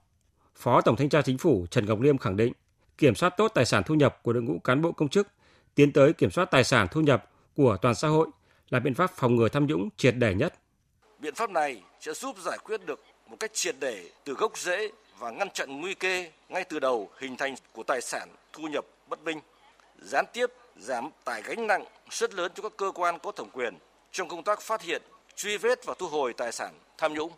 Phó 0.55 0.81
Tổng 0.81 0.95
Thanh 0.95 1.09
tra 1.09 1.21
Chính 1.21 1.37
phủ 1.37 1.65
Trần 1.71 1.85
Ngọc 1.85 2.01
Liêm 2.01 2.17
khẳng 2.17 2.37
định, 2.37 2.53
kiểm 2.97 3.15
soát 3.15 3.29
tốt 3.37 3.47
tài 3.47 3.65
sản 3.65 3.83
thu 3.83 3.95
nhập 3.95 4.19
của 4.23 4.33
đội 4.33 4.43
ngũ 4.43 4.59
cán 4.59 4.81
bộ 4.81 4.91
công 4.91 5.09
chức, 5.09 5.27
tiến 5.75 5.93
tới 5.93 6.13
kiểm 6.13 6.31
soát 6.31 6.45
tài 6.45 6.63
sản 6.63 6.87
thu 6.91 7.01
nhập 7.01 7.29
của 7.55 7.77
toàn 7.81 7.95
xã 7.95 8.07
hội 8.07 8.27
là 8.69 8.79
biện 8.79 8.93
pháp 8.93 9.11
phòng 9.11 9.35
ngừa 9.35 9.49
tham 9.49 9.65
nhũng 9.65 9.89
triệt 9.97 10.15
để 10.17 10.33
nhất. 10.33 10.53
Biện 11.19 11.35
pháp 11.35 11.49
này 11.49 11.83
sẽ 11.99 12.13
giúp 12.13 12.35
giải 12.39 12.57
quyết 12.63 12.85
được 12.85 13.03
một 13.27 13.37
cách 13.39 13.53
triệt 13.53 13.75
để 13.79 14.09
từ 14.23 14.33
gốc 14.33 14.57
rễ 14.57 14.91
và 15.19 15.31
ngăn 15.31 15.49
chặn 15.49 15.81
nguy 15.81 15.93
cơ 15.93 16.23
ngay 16.49 16.63
từ 16.63 16.79
đầu 16.79 17.09
hình 17.19 17.37
thành 17.37 17.55
của 17.73 17.83
tài 17.83 18.01
sản 18.01 18.29
thu 18.53 18.67
nhập 18.67 18.85
bất 19.07 19.23
minh, 19.23 19.39
gián 20.01 20.25
tiếp 20.33 20.45
giảm 20.79 21.09
tải 21.23 21.41
gánh 21.41 21.67
nặng 21.67 21.85
rất 22.09 22.33
lớn 22.33 22.51
cho 22.55 22.63
các 22.63 22.71
cơ 22.77 22.91
quan 22.95 23.19
có 23.19 23.31
thẩm 23.31 23.49
quyền 23.49 23.77
trong 24.11 24.27
công 24.27 24.43
tác 24.43 24.61
phát 24.61 24.81
hiện, 24.81 25.01
truy 25.35 25.57
vết 25.57 25.85
và 25.85 25.93
thu 25.99 26.07
hồi 26.07 26.33
tài 26.33 26.51
sản 26.51 26.73
tham 26.97 27.13
nhũng. 27.13 27.31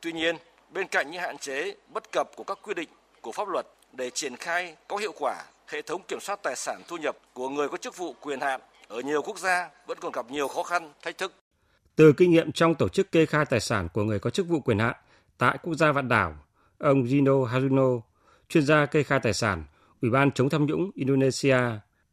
Tuy 0.00 0.12
nhiên, 0.12 0.36
bên 0.70 0.86
cạnh 0.88 1.10
những 1.10 1.22
hạn 1.22 1.38
chế 1.38 1.74
bất 1.92 2.12
cập 2.12 2.30
của 2.36 2.44
các 2.44 2.58
quy 2.62 2.74
định 2.74 2.88
của 3.20 3.32
pháp 3.32 3.48
luật 3.48 3.66
để 3.92 4.10
triển 4.10 4.36
khai 4.36 4.76
có 4.88 4.96
hiệu 4.96 5.12
quả 5.18 5.44
hệ 5.66 5.82
thống 5.82 6.02
kiểm 6.08 6.20
soát 6.20 6.40
tài 6.42 6.56
sản 6.56 6.82
thu 6.88 6.96
nhập 6.96 7.18
của 7.32 7.48
người 7.48 7.68
có 7.68 7.76
chức 7.76 7.96
vụ 7.96 8.14
quyền 8.20 8.40
hạn 8.40 8.60
ở 8.88 9.00
nhiều 9.00 9.22
quốc 9.22 9.38
gia 9.38 9.70
vẫn 9.86 9.98
còn 10.00 10.12
gặp 10.12 10.30
nhiều 10.30 10.48
khó 10.48 10.62
khăn, 10.62 10.92
thách 11.02 11.18
thức. 11.18 11.32
Từ 11.96 12.12
kinh 12.12 12.30
nghiệm 12.30 12.52
trong 12.52 12.74
tổ 12.74 12.88
chức 12.88 13.12
kê 13.12 13.26
khai 13.26 13.44
tài 13.44 13.60
sản 13.60 13.88
của 13.92 14.02
người 14.02 14.18
có 14.18 14.30
chức 14.30 14.48
vụ 14.48 14.60
quyền 14.60 14.78
hạn 14.78 14.96
tại 15.38 15.58
quốc 15.62 15.74
gia 15.74 15.92
vạn 15.92 16.08
đảo, 16.08 16.36
ông 16.78 17.06
Gino 17.06 17.44
Haruno, 17.44 18.00
chuyên 18.48 18.66
gia 18.66 18.86
kê 18.86 19.02
khai 19.02 19.20
tài 19.22 19.32
sản, 19.32 19.64
Ủy 20.02 20.10
ban 20.10 20.30
chống 20.32 20.50
tham 20.50 20.66
nhũng 20.66 20.90
Indonesia 20.94 21.58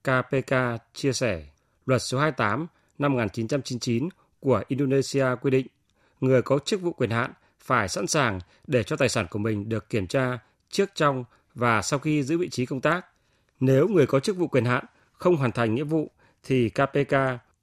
KPK 0.03 0.53
chia 0.93 1.13
sẻ, 1.13 1.43
luật 1.85 2.01
số 2.01 2.19
28 2.19 2.67
năm 2.97 3.11
1999 3.13 4.09
của 4.39 4.63
Indonesia 4.67 5.25
quy 5.41 5.51
định 5.51 5.67
người 6.19 6.41
có 6.41 6.59
chức 6.59 6.81
vụ 6.81 6.91
quyền 6.91 7.09
hạn 7.09 7.33
phải 7.65 7.87
sẵn 7.87 8.07
sàng 8.07 8.39
để 8.67 8.83
cho 8.83 8.95
tài 8.95 9.09
sản 9.09 9.27
của 9.29 9.39
mình 9.39 9.69
được 9.69 9.89
kiểm 9.89 10.07
tra 10.07 10.39
trước 10.69 10.89
trong 10.95 11.23
và 11.55 11.81
sau 11.81 11.99
khi 11.99 12.23
giữ 12.23 12.37
vị 12.37 12.49
trí 12.49 12.65
công 12.65 12.81
tác. 12.81 13.05
Nếu 13.59 13.87
người 13.87 14.07
có 14.07 14.19
chức 14.19 14.37
vụ 14.37 14.47
quyền 14.47 14.65
hạn 14.65 14.85
không 15.13 15.35
hoàn 15.35 15.51
thành 15.51 15.75
nghĩa 15.75 15.83
vụ 15.83 16.11
thì 16.43 16.69
KPK 16.69 17.15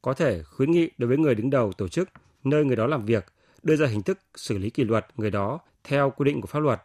có 0.03 0.15
thể 0.15 0.43
khuyến 0.43 0.71
nghị 0.71 0.91
đối 0.99 1.09
với 1.09 1.19
người 1.19 1.35
đứng 1.35 1.51
đầu 1.51 1.73
tổ 1.73 1.89
chức 1.89 2.09
nơi 2.45 2.65
người 2.65 2.77
đó 2.77 2.87
làm 2.87 3.05
việc 3.05 3.27
đưa 3.63 3.77
ra 3.77 3.87
hình 3.87 4.03
thức 4.03 4.19
xử 4.35 4.59
lý 4.59 4.71
kỷ 4.71 4.85
luật 4.85 5.07
người 5.17 5.31
đó 5.31 5.59
theo 5.85 6.11
quy 6.11 6.25
định 6.25 6.41
của 6.41 6.47
pháp 6.47 6.61
luật. 6.61 6.83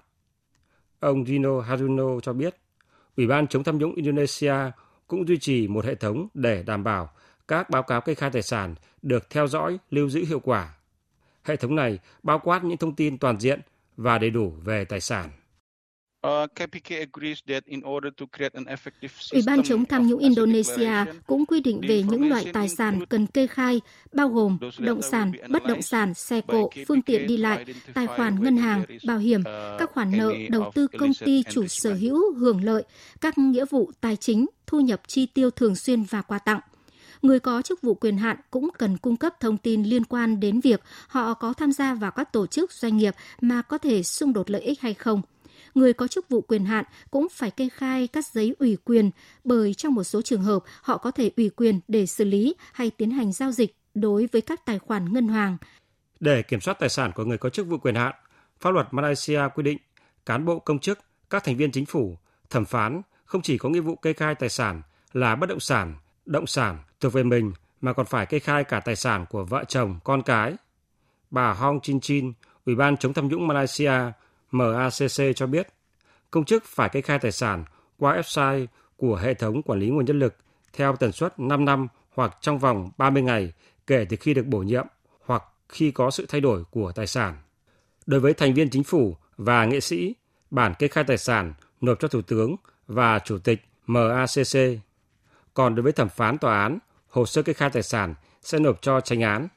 Ông 0.99 1.25
Gino 1.25 1.61
Haruno 1.61 2.19
cho 2.19 2.33
biết, 2.33 2.55
Ủy 3.17 3.27
ban 3.27 3.47
chống 3.47 3.63
tham 3.63 3.77
nhũng 3.77 3.95
Indonesia 3.95 4.55
cũng 5.07 5.27
duy 5.27 5.37
trì 5.37 5.67
một 5.67 5.85
hệ 5.85 5.95
thống 5.95 6.27
để 6.33 6.63
đảm 6.63 6.83
bảo 6.83 7.09
các 7.47 7.69
báo 7.69 7.83
cáo 7.83 8.01
kê 8.01 8.13
khai 8.13 8.29
tài 8.29 8.41
sản 8.41 8.75
được 9.01 9.29
theo 9.29 9.47
dõi, 9.47 9.77
lưu 9.89 10.09
giữ 10.09 10.25
hiệu 10.25 10.39
quả. 10.39 10.76
Hệ 11.47 11.55
thống 11.55 11.75
này 11.75 11.99
bao 12.23 12.39
quát 12.39 12.63
những 12.63 12.77
thông 12.77 12.95
tin 12.95 13.17
toàn 13.17 13.39
diện 13.39 13.59
và 13.97 14.17
đầy 14.17 14.29
đủ 14.29 14.53
về 14.63 14.85
tài 14.85 15.01
sản. 15.01 15.29
Uh, 16.27 16.49
Ủy 19.31 19.41
ban 19.47 19.63
chống 19.63 19.85
tham 19.85 20.07
nhũng 20.07 20.19
Indonesia 20.19 20.91
cũng 21.27 21.45
quy 21.45 21.61
định 21.61 21.81
về 21.87 22.03
những 22.03 22.29
loại 22.29 22.45
tài 22.53 22.69
sản 22.69 23.05
cần 23.05 23.27
kê 23.27 23.47
khai, 23.47 23.81
bao 24.13 24.29
gồm 24.29 24.57
động 24.77 25.01
sản, 25.01 25.31
bất 25.49 25.65
động 25.65 25.81
sản, 25.81 26.13
xe 26.13 26.41
cộ, 26.41 26.69
phương 26.87 27.01
tiện 27.01 27.27
đi 27.27 27.37
lại, 27.37 27.65
tài 27.93 28.07
khoản 28.07 28.43
ngân 28.43 28.57
hàng, 28.57 28.83
bảo 29.07 29.17
hiểm, 29.17 29.41
uh, 29.41 29.79
các 29.79 29.91
khoản 29.93 30.17
nợ, 30.17 30.33
đầu 30.49 30.71
tư 30.75 30.87
công 30.99 31.11
ty 31.25 31.43
chủ 31.43 31.67
sở 31.67 31.93
hữu, 31.93 32.33
hưởng 32.33 32.63
lợi, 32.63 32.83
các 33.21 33.37
nghĩa 33.37 33.65
vụ 33.65 33.91
tài 34.01 34.15
chính, 34.15 34.45
thu 34.67 34.79
nhập 34.79 35.01
chi 35.07 35.25
tiêu 35.25 35.51
thường 35.51 35.75
xuyên 35.75 36.03
và 36.03 36.21
quà 36.21 36.39
tặng– 36.39 36.59
người 37.21 37.39
có 37.39 37.61
chức 37.61 37.81
vụ 37.81 37.93
quyền 37.93 38.17
hạn 38.17 38.37
cũng 38.51 38.69
cần 38.77 38.97
cung 38.97 39.17
cấp 39.17 39.33
thông 39.39 39.57
tin 39.57 39.83
liên 39.83 40.05
quan 40.05 40.39
đến 40.39 40.59
việc 40.59 40.81
họ 41.07 41.33
có 41.33 41.53
tham 41.53 41.71
gia 41.71 41.93
vào 41.93 42.11
các 42.11 42.33
tổ 42.33 42.47
chức 42.47 42.71
doanh 42.71 42.97
nghiệp 42.97 43.15
mà 43.41 43.61
có 43.61 43.77
thể 43.77 44.03
xung 44.03 44.33
đột 44.33 44.49
lợi 44.49 44.61
ích 44.61 44.81
hay 44.81 44.93
không. 44.93 45.21
Người 45.73 45.93
có 45.93 46.07
chức 46.07 46.29
vụ 46.29 46.41
quyền 46.41 46.65
hạn 46.65 46.85
cũng 47.11 47.27
phải 47.31 47.51
kê 47.51 47.69
khai 47.69 48.07
các 48.07 48.25
giấy 48.25 48.55
ủy 48.59 48.77
quyền 48.85 49.11
bởi 49.43 49.73
trong 49.73 49.93
một 49.93 50.03
số 50.03 50.21
trường 50.21 50.43
hợp 50.43 50.59
họ 50.81 50.97
có 50.97 51.11
thể 51.11 51.31
ủy 51.37 51.49
quyền 51.49 51.79
để 51.87 52.05
xử 52.05 52.23
lý 52.23 52.55
hay 52.73 52.89
tiến 52.89 53.11
hành 53.11 53.31
giao 53.31 53.51
dịch 53.51 53.75
đối 53.93 54.27
với 54.31 54.41
các 54.41 54.65
tài 54.65 54.79
khoản 54.79 55.13
ngân 55.13 55.27
hàng. 55.27 55.57
Để 56.19 56.41
kiểm 56.41 56.61
soát 56.61 56.79
tài 56.79 56.89
sản 56.89 57.11
của 57.15 57.25
người 57.25 57.37
có 57.37 57.49
chức 57.49 57.67
vụ 57.67 57.77
quyền 57.77 57.95
hạn, 57.95 58.15
pháp 58.59 58.71
luật 58.71 58.87
Malaysia 58.91 59.41
quy 59.55 59.63
định 59.63 59.77
cán 60.25 60.45
bộ 60.45 60.59
công 60.59 60.79
chức, 60.79 60.99
các 61.29 61.43
thành 61.43 61.57
viên 61.57 61.71
chính 61.71 61.85
phủ, 61.85 62.17
thẩm 62.49 62.65
phán 62.65 63.01
không 63.25 63.41
chỉ 63.41 63.57
có 63.57 63.69
nghĩa 63.69 63.79
vụ 63.79 63.95
kê 63.95 64.13
khai 64.13 64.35
tài 64.35 64.49
sản 64.49 64.81
là 65.13 65.35
bất 65.35 65.49
động 65.49 65.59
sản, 65.59 65.95
động 66.27 66.47
sản 66.47 66.77
thuộc 66.99 67.13
về 67.13 67.23
mình 67.23 67.53
mà 67.81 67.93
còn 67.93 68.05
phải 68.05 68.25
kê 68.25 68.39
khai 68.39 68.63
cả 68.63 68.79
tài 68.79 68.95
sản 68.95 69.25
của 69.29 69.45
vợ 69.45 69.63
chồng, 69.67 69.99
con 70.03 70.21
cái. 70.21 70.55
Bà 71.31 71.53
Hong 71.53 71.79
Chin 71.79 71.99
Chin, 71.99 72.33
Ủy 72.65 72.75
ban 72.75 72.97
chống 72.97 73.13
tham 73.13 73.27
nhũng 73.27 73.47
Malaysia 73.47 73.91
MACC 74.51 75.35
cho 75.35 75.47
biết, 75.47 75.67
công 76.31 76.45
chức 76.45 76.63
phải 76.65 76.89
kê 76.89 77.01
khai 77.01 77.19
tài 77.19 77.31
sản 77.31 77.65
qua 77.97 78.17
website 78.17 78.65
của 78.97 79.15
hệ 79.15 79.33
thống 79.33 79.63
quản 79.63 79.79
lý 79.79 79.89
nguồn 79.89 80.05
nhân 80.05 80.19
lực 80.19 80.35
theo 80.73 80.95
tần 80.95 81.11
suất 81.11 81.39
5 81.39 81.65
năm 81.65 81.87
hoặc 82.15 82.37
trong 82.41 82.59
vòng 82.59 82.89
30 82.97 83.23
ngày 83.23 83.53
kể 83.87 84.05
từ 84.09 84.17
khi 84.19 84.33
được 84.33 84.45
bổ 84.45 84.59
nhiệm 84.59 84.85
hoặc 85.25 85.43
khi 85.69 85.91
có 85.91 86.11
sự 86.11 86.25
thay 86.29 86.41
đổi 86.41 86.63
của 86.71 86.91
tài 86.91 87.07
sản. 87.07 87.37
Đối 88.05 88.19
với 88.19 88.33
thành 88.33 88.53
viên 88.53 88.69
chính 88.69 88.83
phủ 88.83 89.17
và 89.37 89.65
nghệ 89.65 89.79
sĩ, 89.79 90.15
bản 90.51 90.73
kê 90.79 90.87
khai 90.87 91.03
tài 91.03 91.17
sản 91.17 91.53
nộp 91.81 91.99
cho 91.99 92.07
Thủ 92.07 92.21
tướng 92.21 92.55
và 92.87 93.19
Chủ 93.19 93.37
tịch 93.37 93.61
MACC. 93.85 94.57
Còn 95.57 95.75
đối 95.75 95.83
với 95.83 95.91
thẩm 95.91 96.09
phán 96.09 96.37
tòa 96.37 96.61
án, 96.61 96.79
hồ 97.07 97.25
sơ 97.25 97.41
kê 97.41 97.53
khai 97.53 97.69
tài 97.69 97.83
sản 97.83 98.15
sẽ 98.41 98.59
nộp 98.59 98.81
cho 98.81 99.01
tranh 99.01 99.21
án. 99.21 99.47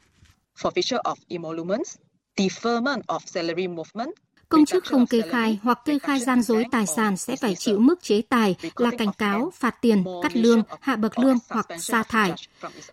Forfeiture 0.58 1.02
of 1.02 1.14
emoluments, 1.28 1.96
deferment 2.36 3.00
of 3.06 3.18
salary 3.26 3.66
movement, 3.66 4.14
Công 4.50 4.64
chức 4.64 4.84
không 4.84 5.06
kê 5.06 5.20
khai 5.20 5.58
hoặc 5.62 5.78
kê 5.84 5.98
khai 5.98 6.20
gian 6.20 6.42
dối 6.42 6.64
tài 6.70 6.86
sản 6.86 7.16
sẽ 7.16 7.36
phải 7.36 7.54
chịu 7.54 7.78
mức 7.78 8.02
chế 8.02 8.22
tài 8.22 8.54
là 8.76 8.90
cảnh 8.98 9.12
cáo, 9.18 9.52
phạt 9.54 9.74
tiền, 9.80 10.04
cắt 10.22 10.36
lương, 10.36 10.62
hạ 10.80 10.96
bậc 10.96 11.18
lương 11.18 11.36
hoặc 11.48 11.66
sa 11.78 12.02
thải. 12.02 12.34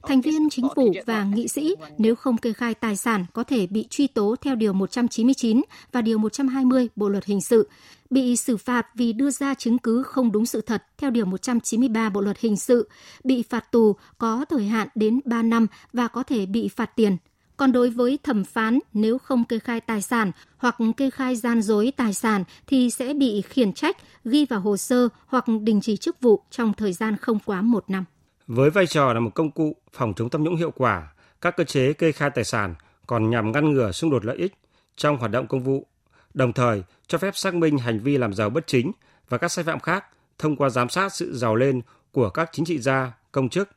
Thành 0.01 0.21
viên 0.21 0.49
chính 0.49 0.67
phủ 0.75 0.93
và 1.05 1.23
nghị 1.23 1.47
sĩ 1.47 1.75
nếu 1.97 2.15
không 2.15 2.37
kê 2.37 2.53
khai 2.53 2.73
tài 2.73 2.95
sản 2.95 3.25
có 3.33 3.43
thể 3.43 3.67
bị 3.67 3.87
truy 3.89 4.07
tố 4.07 4.35
theo 4.41 4.55
Điều 4.55 4.73
199 4.73 5.61
và 5.91 6.01
Điều 6.01 6.17
120 6.17 6.87
Bộ 6.95 7.09
Luật 7.09 7.25
Hình 7.25 7.41
sự, 7.41 7.69
bị 8.09 8.35
xử 8.35 8.57
phạt 8.57 8.87
vì 8.95 9.13
đưa 9.13 9.31
ra 9.31 9.53
chứng 9.53 9.77
cứ 9.77 10.03
không 10.03 10.31
đúng 10.31 10.45
sự 10.45 10.61
thật 10.61 10.83
theo 10.97 11.09
Điều 11.09 11.25
193 11.25 12.09
Bộ 12.09 12.21
Luật 12.21 12.39
Hình 12.39 12.57
sự, 12.57 12.89
bị 13.23 13.43
phạt 13.49 13.71
tù 13.71 13.95
có 14.17 14.45
thời 14.49 14.63
hạn 14.63 14.87
đến 14.95 15.19
3 15.25 15.41
năm 15.41 15.67
và 15.93 16.07
có 16.07 16.23
thể 16.23 16.45
bị 16.45 16.67
phạt 16.67 16.95
tiền. 16.95 17.17
Còn 17.57 17.71
đối 17.71 17.89
với 17.89 18.19
thẩm 18.23 18.43
phán, 18.43 18.79
nếu 18.93 19.17
không 19.17 19.45
kê 19.45 19.59
khai 19.59 19.81
tài 19.81 20.01
sản 20.01 20.31
hoặc 20.57 20.75
kê 20.97 21.09
khai 21.09 21.35
gian 21.35 21.61
dối 21.61 21.93
tài 21.97 22.13
sản 22.13 22.43
thì 22.67 22.89
sẽ 22.89 23.13
bị 23.13 23.41
khiển 23.41 23.73
trách, 23.73 23.97
ghi 24.25 24.45
vào 24.45 24.59
hồ 24.59 24.77
sơ 24.77 25.09
hoặc 25.25 25.45
đình 25.61 25.81
chỉ 25.81 25.97
chức 25.97 26.21
vụ 26.21 26.41
trong 26.49 26.73
thời 26.73 26.93
gian 26.93 27.17
không 27.17 27.39
quá 27.45 27.61
một 27.61 27.85
năm. 27.87 28.05
Với 28.47 28.69
vai 28.69 28.87
trò 28.87 29.13
là 29.13 29.19
một 29.19 29.31
công 29.35 29.51
cụ 29.51 29.75
phòng 29.93 30.13
chống 30.13 30.29
tham 30.29 30.43
nhũng 30.43 30.55
hiệu 30.55 30.71
quả, 30.71 31.13
các 31.41 31.57
cơ 31.57 31.63
chế 31.63 31.93
kê 31.93 32.11
khai 32.11 32.29
tài 32.29 32.43
sản 32.43 32.75
còn 33.07 33.29
nhằm 33.29 33.51
ngăn 33.51 33.73
ngừa 33.73 33.91
xung 33.91 34.11
đột 34.11 34.25
lợi 34.25 34.37
ích 34.37 34.53
trong 34.95 35.17
hoạt 35.17 35.31
động 35.31 35.47
công 35.47 35.63
vụ, 35.63 35.87
đồng 36.33 36.53
thời 36.53 36.83
cho 37.07 37.17
phép 37.17 37.37
xác 37.37 37.53
minh 37.53 37.77
hành 37.77 37.99
vi 37.99 38.17
làm 38.17 38.33
giàu 38.33 38.49
bất 38.49 38.67
chính 38.67 38.91
và 39.29 39.37
các 39.37 39.47
sai 39.47 39.65
phạm 39.65 39.79
khác 39.79 40.05
thông 40.37 40.55
qua 40.55 40.69
giám 40.69 40.89
sát 40.89 41.13
sự 41.13 41.37
giàu 41.37 41.55
lên 41.55 41.81
của 42.11 42.29
các 42.29 42.49
chính 42.53 42.65
trị 42.65 42.79
gia, 42.79 43.11
công 43.31 43.49
chức. 43.49 43.69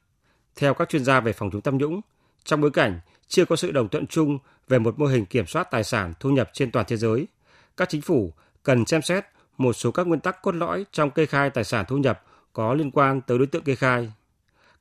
Theo 0.56 0.74
các 0.74 0.88
chuyên 0.88 1.04
gia 1.04 1.20
về 1.20 1.32
phòng 1.32 1.50
chống 1.52 1.62
tham 1.62 1.78
nhũng, 1.78 2.00
trong 2.44 2.60
bối 2.60 2.70
cảnh 2.70 3.00
chưa 3.30 3.44
có 3.44 3.56
sự 3.56 3.70
đồng 3.70 3.88
thuận 3.88 4.06
chung 4.06 4.38
về 4.68 4.78
một 4.78 4.98
mô 4.98 5.06
hình 5.06 5.26
kiểm 5.26 5.46
soát 5.46 5.70
tài 5.70 5.84
sản 5.84 6.12
thu 6.20 6.30
nhập 6.30 6.50
trên 6.52 6.70
toàn 6.70 6.86
thế 6.88 6.96
giới. 6.96 7.26
Các 7.76 7.88
chính 7.88 8.02
phủ 8.02 8.32
cần 8.62 8.86
xem 8.86 9.02
xét 9.02 9.24
một 9.58 9.72
số 9.72 9.90
các 9.90 10.06
nguyên 10.06 10.20
tắc 10.20 10.42
cốt 10.42 10.54
lõi 10.54 10.86
trong 10.92 11.10
kê 11.10 11.26
khai 11.26 11.50
tài 11.50 11.64
sản 11.64 11.84
thu 11.88 11.96
nhập 11.96 12.22
có 12.52 12.74
liên 12.74 12.90
quan 12.90 13.20
tới 13.20 13.38
đối 13.38 13.46
tượng 13.46 13.62
kê 13.62 13.74
khai. 13.74 14.12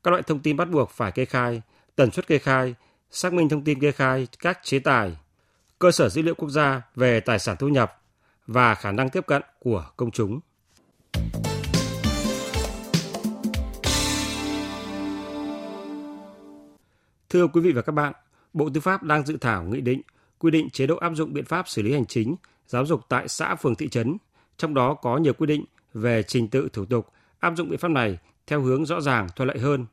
Các 0.02 0.10
loại 0.10 0.22
thông 0.22 0.40
tin 0.40 0.56
bắt 0.56 0.70
buộc 0.70 0.90
phải 0.90 1.12
kê 1.12 1.24
khai, 1.24 1.62
tần 1.96 2.10
suất 2.10 2.26
kê 2.26 2.38
khai, 2.38 2.74
xác 3.10 3.32
minh 3.32 3.48
thông 3.48 3.64
tin 3.64 3.80
kê 3.80 3.92
khai, 3.92 4.28
các 4.38 4.58
chế 4.62 4.78
tài, 4.78 5.16
cơ 5.78 5.90
sở 5.90 6.08
dữ 6.08 6.22
liệu 6.22 6.34
quốc 6.34 6.48
gia 6.48 6.82
về 6.96 7.20
tài 7.20 7.38
sản 7.38 7.56
thu 7.58 7.68
nhập 7.68 8.02
và 8.46 8.74
khả 8.74 8.92
năng 8.92 9.10
tiếp 9.10 9.26
cận 9.26 9.42
của 9.58 9.86
công 9.96 10.10
chúng. 10.10 10.40
Thưa 17.28 17.46
quý 17.46 17.60
vị 17.60 17.72
và 17.72 17.82
các 17.82 17.92
bạn, 17.92 18.12
Bộ 18.52 18.70
Tư 18.74 18.80
pháp 18.80 19.02
đang 19.02 19.26
dự 19.26 19.36
thảo 19.36 19.62
nghị 19.62 19.80
định 19.80 20.00
quy 20.38 20.50
định 20.50 20.70
chế 20.70 20.86
độ 20.86 20.96
áp 20.96 21.12
dụng 21.14 21.32
biện 21.32 21.44
pháp 21.44 21.68
xử 21.68 21.82
lý 21.82 21.92
hành 21.92 22.06
chính, 22.06 22.36
giáo 22.66 22.86
dục 22.86 23.00
tại 23.08 23.28
xã 23.28 23.54
phường 23.54 23.74
thị 23.74 23.88
trấn, 23.88 24.16
trong 24.56 24.74
đó 24.74 24.94
có 24.94 25.16
nhiều 25.16 25.32
quy 25.32 25.46
định 25.46 25.64
về 25.94 26.22
trình 26.22 26.48
tự 26.48 26.68
thủ 26.72 26.84
tục 26.84 27.12
áp 27.38 27.54
dụng 27.56 27.68
biện 27.68 27.78
pháp 27.78 27.90
này 27.90 28.18
theo 28.46 28.60
hướng 28.60 28.86
rõ 28.86 29.00
ràng 29.00 29.26
thuận 29.36 29.48
lợi 29.48 29.58
hơn. 29.58 29.86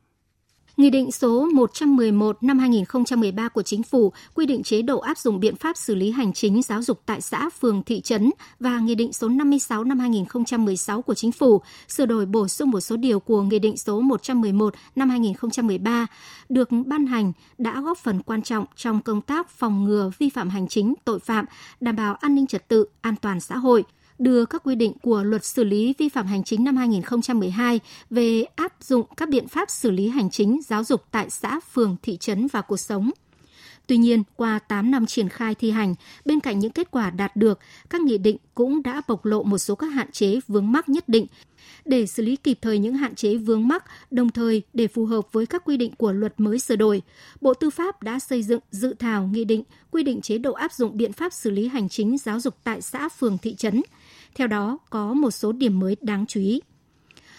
Nghị 0.78 0.90
định 0.90 1.12
số 1.12 1.46
111 1.54 2.42
năm 2.42 2.58
2013 2.58 3.48
của 3.48 3.62
Chính 3.62 3.82
phủ 3.82 4.12
quy 4.34 4.46
định 4.46 4.62
chế 4.62 4.82
độ 4.82 4.98
áp 4.98 5.18
dụng 5.18 5.40
biện 5.40 5.56
pháp 5.56 5.76
xử 5.76 5.94
lý 5.94 6.10
hành 6.10 6.32
chính 6.32 6.62
giáo 6.62 6.82
dục 6.82 7.00
tại 7.06 7.20
xã, 7.20 7.50
phường, 7.60 7.82
thị 7.82 8.00
trấn 8.00 8.30
và 8.60 8.78
Nghị 8.78 8.94
định 8.94 9.12
số 9.12 9.28
56 9.28 9.84
năm 9.84 9.98
2016 9.98 11.02
của 11.02 11.14
Chính 11.14 11.32
phủ 11.32 11.60
sửa 11.88 12.06
đổi 12.06 12.26
bổ 12.26 12.48
sung 12.48 12.70
một 12.70 12.80
số 12.80 12.96
điều 12.96 13.20
của 13.20 13.42
Nghị 13.42 13.58
định 13.58 13.76
số 13.76 14.00
111 14.00 14.74
năm 14.96 15.10
2013 15.10 16.06
được 16.48 16.68
ban 16.86 17.06
hành 17.06 17.32
đã 17.58 17.80
góp 17.80 17.98
phần 17.98 18.22
quan 18.22 18.42
trọng 18.42 18.64
trong 18.76 19.02
công 19.02 19.20
tác 19.20 19.50
phòng 19.50 19.84
ngừa 19.84 20.10
vi 20.18 20.30
phạm 20.30 20.48
hành 20.48 20.68
chính, 20.68 20.94
tội 21.04 21.18
phạm, 21.18 21.44
đảm 21.80 21.96
bảo 21.96 22.14
an 22.14 22.34
ninh 22.34 22.46
trật 22.46 22.68
tự, 22.68 22.86
an 23.00 23.14
toàn 23.22 23.40
xã 23.40 23.56
hội– 23.56 23.84
đưa 24.18 24.44
các 24.44 24.62
quy 24.64 24.74
định 24.74 24.92
của 25.02 25.22
luật 25.22 25.44
xử 25.44 25.64
lý 25.64 25.94
vi 25.98 26.08
phạm 26.08 26.26
hành 26.26 26.44
chính 26.44 26.64
năm 26.64 26.76
2012 26.76 27.80
về 28.10 28.44
áp 28.56 28.72
dụng 28.80 29.06
các 29.16 29.28
biện 29.28 29.48
pháp 29.48 29.70
xử 29.70 29.90
lý 29.90 30.08
hành 30.08 30.30
chính 30.30 30.60
giáo 30.66 30.84
dục 30.84 31.04
tại 31.10 31.30
xã, 31.30 31.60
phường, 31.72 31.96
thị 32.02 32.16
trấn 32.16 32.46
vào 32.46 32.62
cuộc 32.62 32.76
sống. 32.76 33.10
Tuy 33.86 33.96
nhiên, 33.96 34.22
qua 34.36 34.58
8 34.58 34.90
năm 34.90 35.06
triển 35.06 35.28
khai 35.28 35.54
thi 35.54 35.70
hành, 35.70 35.94
bên 36.24 36.40
cạnh 36.40 36.58
những 36.58 36.72
kết 36.72 36.90
quả 36.90 37.10
đạt 37.10 37.36
được, 37.36 37.58
các 37.90 38.00
nghị 38.00 38.18
định 38.18 38.36
cũng 38.54 38.82
đã 38.82 39.02
bộc 39.08 39.24
lộ 39.24 39.42
một 39.42 39.58
số 39.58 39.74
các 39.74 39.86
hạn 39.86 40.12
chế 40.12 40.40
vướng 40.48 40.72
mắc 40.72 40.88
nhất 40.88 41.08
định. 41.08 41.26
Để 41.84 42.06
xử 42.06 42.22
lý 42.22 42.36
kịp 42.36 42.58
thời 42.62 42.78
những 42.78 42.94
hạn 42.94 43.14
chế 43.14 43.36
vướng 43.36 43.68
mắc, 43.68 43.84
đồng 44.10 44.30
thời 44.30 44.62
để 44.72 44.86
phù 44.86 45.06
hợp 45.06 45.32
với 45.32 45.46
các 45.46 45.64
quy 45.64 45.76
định 45.76 45.92
của 45.98 46.12
luật 46.12 46.40
mới 46.40 46.58
sửa 46.58 46.76
đổi, 46.76 47.02
Bộ 47.40 47.54
Tư 47.54 47.70
pháp 47.70 48.02
đã 48.02 48.18
xây 48.18 48.42
dựng 48.42 48.60
dự 48.70 48.94
thảo 48.98 49.26
nghị 49.32 49.44
định 49.44 49.62
quy 49.90 50.02
định 50.02 50.20
chế 50.20 50.38
độ 50.38 50.52
áp 50.52 50.72
dụng 50.72 50.96
biện 50.96 51.12
pháp 51.12 51.32
xử 51.32 51.50
lý 51.50 51.68
hành 51.68 51.88
chính 51.88 52.18
giáo 52.18 52.40
dục 52.40 52.56
tại 52.64 52.82
xã, 52.82 53.08
phường, 53.08 53.38
thị 53.38 53.54
trấn– 53.54 53.82
theo 54.34 54.46
đó, 54.46 54.78
có 54.90 55.12
một 55.12 55.30
số 55.30 55.52
điểm 55.52 55.78
mới 55.78 55.96
đáng 56.00 56.26
chú 56.26 56.40
ý. 56.40 56.60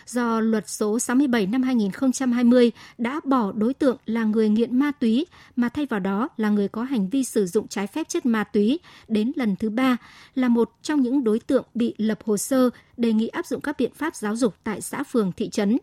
Do 0.10 0.40
luật 0.40 0.70
số 0.70 1.00
67 1.00 1.46
năm 1.46 1.64
2020 1.64 2.72
đã 2.98 3.22
bỏ 3.24 3.52
đối 3.52 3.74
tượng 3.74 3.98
là 4.06 4.24
người 4.24 4.50
nghiện 4.50 4.80
ma 4.80 4.92
túy 4.92 5.26
mà 5.56 5.70
thay 5.70 5.86
vào 5.86 6.00
đó 6.00 6.30
là 6.38 6.50
người 6.50 6.68
có 6.68 6.84
hành 6.84 7.10
vi 7.10 7.24
sử 7.24 7.46
dụng 7.46 7.68
trái 7.68 7.88
phép 7.88 8.10
chất 8.10 8.26
ma 8.26 8.44
túy 8.44 8.80
đến 9.08 9.32
lần 9.36 9.56
thứ 9.56 9.70
ba 9.70 9.98
là 10.36 10.48
một 10.48 10.72
trong 10.82 11.02
những 11.02 11.24
đối 11.24 11.40
tượng 11.40 11.66
bị 11.74 11.94
lập 11.98 12.20
hồ 12.26 12.38
sơ 12.38 12.70
đề 12.98 13.14
nghị 13.14 13.28
áp 13.28 13.46
dụng 13.46 13.62
các 13.62 13.76
biện 13.80 13.92
pháp 13.94 14.16
giáo 14.16 14.36
dục 14.36 14.56
tại 14.64 14.82
xã 14.82 15.04
phường 15.04 15.32
thị 15.32 15.50
trấn. 15.50 15.78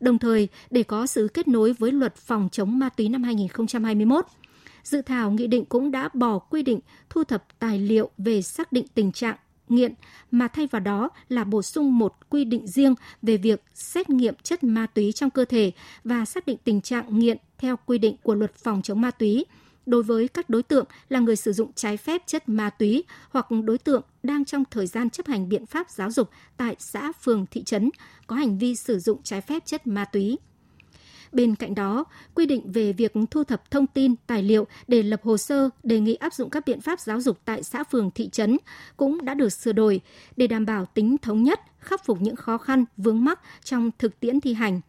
Đồng 0.00 0.18
thời, 0.18 0.48
để 0.70 0.82
có 0.82 1.06
sự 1.06 1.28
kết 1.34 1.48
nối 1.48 1.72
với 1.72 1.92
luật 1.92 2.16
phòng 2.16 2.48
chống 2.52 2.78
ma 2.78 2.88
túy 2.88 3.08
năm 3.08 3.22
2021, 3.22 4.26
dự 4.84 5.02
thảo 5.02 5.30
nghị 5.30 5.46
định 5.46 5.64
cũng 5.64 5.90
đã 5.90 6.08
bỏ 6.14 6.38
quy 6.38 6.62
định 6.62 6.80
thu 7.10 7.24
thập 7.24 7.58
tài 7.58 7.78
liệu 7.78 8.10
về 8.18 8.42
xác 8.42 8.72
định 8.72 8.86
tình 8.94 9.12
trạng 9.12 9.36
nghiện 9.68 9.94
mà 10.30 10.48
thay 10.48 10.66
vào 10.66 10.80
đó 10.80 11.10
là 11.28 11.44
bổ 11.44 11.62
sung 11.62 11.98
một 11.98 12.14
quy 12.30 12.44
định 12.44 12.66
riêng 12.66 12.94
về 13.22 13.36
việc 13.36 13.62
xét 13.74 14.10
nghiệm 14.10 14.34
chất 14.42 14.64
ma 14.64 14.86
túy 14.86 15.12
trong 15.12 15.30
cơ 15.30 15.44
thể 15.44 15.72
và 16.04 16.24
xác 16.24 16.46
định 16.46 16.58
tình 16.64 16.80
trạng 16.80 17.18
nghiện 17.18 17.38
theo 17.58 17.76
quy 17.86 17.98
định 17.98 18.16
của 18.22 18.34
luật 18.34 18.54
phòng 18.54 18.82
chống 18.82 19.00
ma 19.00 19.10
túy 19.10 19.44
đối 19.86 20.02
với 20.02 20.28
các 20.28 20.50
đối 20.50 20.62
tượng 20.62 20.86
là 21.08 21.20
người 21.20 21.36
sử 21.36 21.52
dụng 21.52 21.72
trái 21.72 21.96
phép 21.96 22.22
chất 22.26 22.48
ma 22.48 22.70
túy 22.70 23.04
hoặc 23.30 23.46
đối 23.64 23.78
tượng 23.78 24.02
đang 24.22 24.44
trong 24.44 24.64
thời 24.70 24.86
gian 24.86 25.10
chấp 25.10 25.26
hành 25.26 25.48
biện 25.48 25.66
pháp 25.66 25.90
giáo 25.90 26.10
dục 26.10 26.30
tại 26.56 26.76
xã, 26.78 27.12
phường, 27.12 27.46
thị 27.50 27.62
trấn 27.62 27.90
có 28.26 28.36
hành 28.36 28.58
vi 28.58 28.76
sử 28.76 28.98
dụng 28.98 29.22
trái 29.22 29.40
phép 29.40 29.66
chất 29.66 29.86
ma 29.86 30.04
túy. 30.04 30.38
Bên 31.36 31.54
cạnh 31.54 31.74
đó, 31.74 32.04
quy 32.34 32.46
định 32.46 32.72
về 32.72 32.92
việc 32.92 33.12
thu 33.30 33.44
thập 33.44 33.70
thông 33.70 33.86
tin, 33.86 34.14
tài 34.26 34.42
liệu 34.42 34.66
để 34.88 35.02
lập 35.02 35.20
hồ 35.22 35.36
sơ 35.36 35.70
đề 35.82 36.00
nghị 36.00 36.14
áp 36.14 36.34
dụng 36.34 36.50
các 36.50 36.66
biện 36.66 36.80
pháp 36.80 37.00
giáo 37.00 37.20
dục 37.20 37.38
tại 37.44 37.62
xã 37.62 37.84
phường 37.84 38.10
thị 38.10 38.28
trấn 38.28 38.56
cũng 38.96 39.24
đã 39.24 39.34
được 39.34 39.48
sửa 39.48 39.72
đổi 39.72 40.00
để 40.36 40.46
đảm 40.46 40.66
bảo 40.66 40.86
tính 40.86 41.16
thống 41.18 41.42
nhất, 41.42 41.60
khắc 41.78 42.04
phục 42.04 42.20
những 42.20 42.36
khó 42.36 42.58
khăn, 42.58 42.84
vướng 42.96 43.24
mắc 43.24 43.40
trong 43.64 43.90
thực 43.98 44.20
tiễn 44.20 44.40
thi 44.40 44.54
hành. 44.54 44.80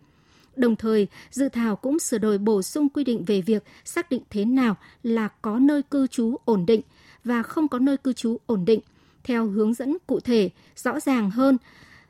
Đồng 0.55 0.75
thời, 0.75 1.07
dự 1.31 1.49
thảo 1.49 1.75
cũng 1.75 1.99
sửa 1.99 2.17
đổi 2.17 2.37
bổ 2.37 2.61
sung 2.61 2.89
quy 2.89 3.03
định 3.03 3.25
về 3.25 3.41
việc 3.41 3.63
xác 3.85 4.09
định 4.09 4.21
thế 4.29 4.45
nào 4.45 4.75
là 5.03 5.27
có 5.27 5.59
nơi 5.59 5.83
cư 5.83 6.07
trú 6.07 6.35
ổn 6.45 6.65
định 6.65 6.81
và 7.23 7.43
không 7.43 7.67
có 7.67 7.79
nơi 7.79 7.97
cư 7.97 8.13
trú 8.13 8.37
ổn 8.45 8.65
định 8.65 8.79
theo 9.23 9.47
hướng 9.47 9.73
dẫn 9.73 9.97
cụ 10.07 10.19
thể, 10.19 10.49
rõ 10.75 10.99
ràng 10.99 11.31
hơn, 11.31 11.57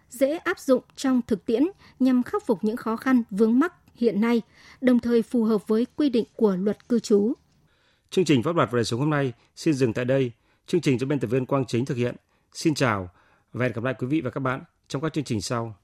dễ 0.09 0.37
áp 0.37 0.59
dụng 0.59 0.83
trong 0.95 1.21
thực 1.27 1.45
tiễn 1.45 1.63
nhằm 1.99 2.23
khắc 2.23 2.45
phục 2.45 2.63
những 2.63 2.77
khó 2.77 2.95
khăn 2.95 3.23
vướng 3.29 3.59
mắc 3.59 3.73
hiện 3.97 4.21
nay, 4.21 4.41
đồng 4.81 4.99
thời 4.99 5.21
phù 5.21 5.43
hợp 5.43 5.67
với 5.67 5.87
quy 5.95 6.09
định 6.09 6.25
của 6.35 6.55
luật 6.55 6.89
cư 6.89 6.99
trú. 6.99 7.33
Chương 8.09 8.25
trình 8.25 8.43
pháp 8.43 8.55
luật 8.55 8.71
và 8.71 8.75
đời 8.75 8.85
sống 8.85 8.99
hôm 8.99 9.09
nay 9.09 9.33
xin 9.55 9.73
dừng 9.73 9.93
tại 9.93 10.05
đây. 10.05 10.31
Chương 10.67 10.81
trình 10.81 10.99
do 10.99 11.07
biên 11.07 11.19
tập 11.19 11.27
viên 11.27 11.45
Quang 11.45 11.65
Chính 11.65 11.85
thực 11.85 11.97
hiện. 11.97 12.15
Xin 12.53 12.73
chào 12.73 13.09
và 13.53 13.65
hẹn 13.65 13.73
gặp 13.73 13.83
lại 13.83 13.93
quý 13.99 14.07
vị 14.07 14.21
và 14.21 14.29
các 14.29 14.39
bạn 14.39 14.61
trong 14.87 15.01
các 15.01 15.13
chương 15.13 15.23
trình 15.23 15.41
sau. 15.41 15.75